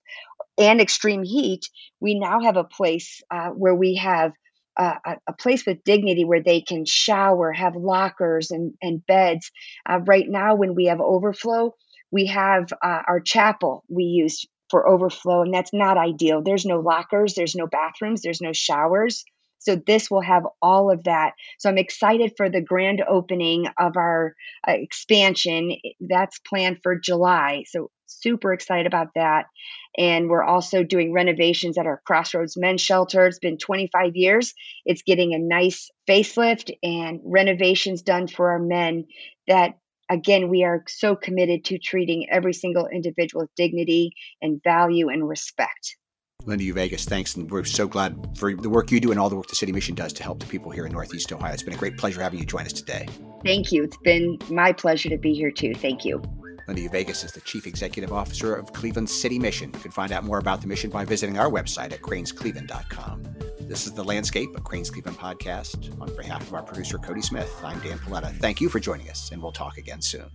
and 0.58 0.82
extreme 0.82 1.24
heat, 1.24 1.70
we 2.02 2.20
now 2.20 2.42
have 2.42 2.58
a 2.58 2.64
place 2.66 3.22
uh, 3.32 3.50
where 3.50 3.76
we 3.76 3.96
have 3.96 4.34
uh, 4.78 4.96
a, 5.28 5.34
place 5.34 5.66
with 5.66 5.84
dignity 5.84 6.24
where 6.24 6.42
they 6.42 6.62
can 6.62 6.86
shower, 6.86 7.52
have 7.52 7.76
lockers 7.76 8.52
and, 8.52 8.74
and 8.82 9.06
beds. 9.06 9.52
Uh, 9.90 10.00
right 10.06 10.26
now, 10.28 10.56
when 10.56 10.74
we 10.74 10.86
have 10.86 11.02
overflow, 11.02 11.74
we 12.12 12.28
have 12.28 12.72
uh, 12.82 13.02
our 13.08 13.20
chapel 13.20 13.84
we 13.90 14.04
use 14.04 14.46
for 14.70 14.88
overflow, 14.88 15.42
and 15.42 15.54
that's 15.54 15.74
not 15.74 15.98
ideal. 15.98 16.42
There's 16.42 16.66
no 16.66 16.80
lockers, 16.80 17.34
there's 17.34 17.56
no 17.56 17.68
bathrooms, 17.68 18.22
there's 18.22 18.42
no 18.42 18.54
showers. 18.54 19.24
So 19.60 19.76
this 19.76 20.10
will 20.10 20.22
have 20.22 20.44
all 20.62 20.90
of 20.90 21.04
that. 21.04 21.34
So 21.60 21.70
I'm 21.70 21.78
excited 21.78 22.34
for 22.38 22.50
the 22.50 22.62
grand 22.62 23.04
opening 23.08 23.68
of 23.78 23.98
our 23.98 24.36
uh, 24.68 24.72
expansion. 24.72 25.76
That's 26.00 26.40
planned 26.40 26.80
for 26.82 26.98
July. 26.98 27.66
So 27.68 27.92
super 28.08 28.54
excited 28.54 28.88
about 28.88 29.10
that. 29.16 29.46
And 29.98 30.30
we're 30.30 30.44
also 30.44 30.84
doing 30.84 31.14
renovations 31.14 31.78
at 31.78 31.86
our 31.86 32.02
Crossroads 32.06 32.58
Men's 32.58 32.82
Shelter. 32.82 33.28
It's 33.28 33.40
been 33.40 33.58
25 33.58 34.16
years. 34.16 34.54
It's 34.86 35.04
getting 35.04 35.34
a 35.34 35.40
nice 35.40 35.90
facelift 36.10 36.72
and 36.82 37.20
renovations 37.26 38.02
done 38.02 38.28
for 38.28 38.52
our 38.52 38.60
men 38.60 39.06
that 39.48 39.78
again, 40.10 40.50
we 40.50 40.64
are 40.64 40.84
so 40.88 41.16
committed 41.16 41.66
to 41.66 41.78
treating 41.78 42.28
every 42.30 42.54
single 42.54 42.88
individual 42.88 43.44
with 43.44 43.56
dignity 43.56 44.12
and 44.42 44.62
value 44.64 45.10
and 45.10 45.28
respect. 45.28 45.96
Linda 46.46 46.64
Uveges, 46.64 47.06
thanks. 47.06 47.36
And 47.36 47.52
we're 47.52 47.66
so 47.66 47.88
glad 47.88 48.18
for 48.38 48.54
the 48.54 48.70
work 48.70 48.92
you 48.92 49.00
do 49.00 49.12
and 49.12 49.20
all 49.20 49.30
the 49.30 49.36
work 49.36 49.48
the 49.48 49.56
City 49.56 49.72
Mission 49.72 49.94
does 49.94 50.14
to 50.14 50.24
help 50.24 50.40
the 50.40 50.46
people 50.46 50.72
here 50.72 50.86
in 50.86 50.92
Northeast 50.92 51.32
Ohio. 51.34 51.54
It's 51.54 51.64
been 51.64 51.74
a 51.74 51.78
great 51.78 51.98
pleasure 51.98 52.22
having 52.22 52.40
you 52.40 52.46
join 52.46 52.66
us 52.66 52.74
today. 52.74 53.08
Thank 53.44 53.72
you. 53.72 53.84
It's 53.84 53.98
been 53.98 54.38
my 54.50 54.72
pleasure 54.72 55.10
to 55.10 55.18
be 55.18 55.34
here 55.34 55.52
too. 55.52 55.74
Thank 55.74 56.06
you. 56.06 56.22
Linda 56.68 56.88
Uveges 56.88 57.26
is 57.26 57.32
the 57.32 57.42
Chief 57.42 57.68
Executive 57.68 58.14
Officer 58.14 58.56
of 58.56 58.72
Cleveland 58.74 59.10
City 59.10 59.38
Mission. 59.40 59.72
You 59.74 59.80
can 59.80 59.92
find 59.92 60.12
out 60.12 60.24
more 60.24 60.38
about 60.38 60.62
the 60.62 60.68
mission 60.68 60.90
by 60.90 61.04
visiting 61.04 61.38
our 61.38 61.50
website 61.50 61.92
at 61.92 62.02
crainscleveland.com. 62.02 63.24
This 63.70 63.86
is 63.86 63.94
the 63.94 64.04
Landscape, 64.04 64.50
a 64.56 64.62
Crain's 64.62 64.90
Cleveland 64.90 65.20
podcast. 65.20 65.96
On 66.02 66.12
behalf 66.16 66.42
of 66.42 66.56
our 66.56 66.64
producer, 66.64 66.98
Cody 66.98 67.22
Smith, 67.22 67.56
I'm 67.64 67.80
Dan 67.82 68.00
Paletta. 68.00 68.36
Thank 68.40 68.60
you 68.60 68.68
for 68.68 68.80
joining 68.80 69.08
us, 69.12 69.32
and 69.32 69.40
we'll 69.44 69.52
talk 69.52 69.78
again 69.78 70.02
soon. 70.02 70.26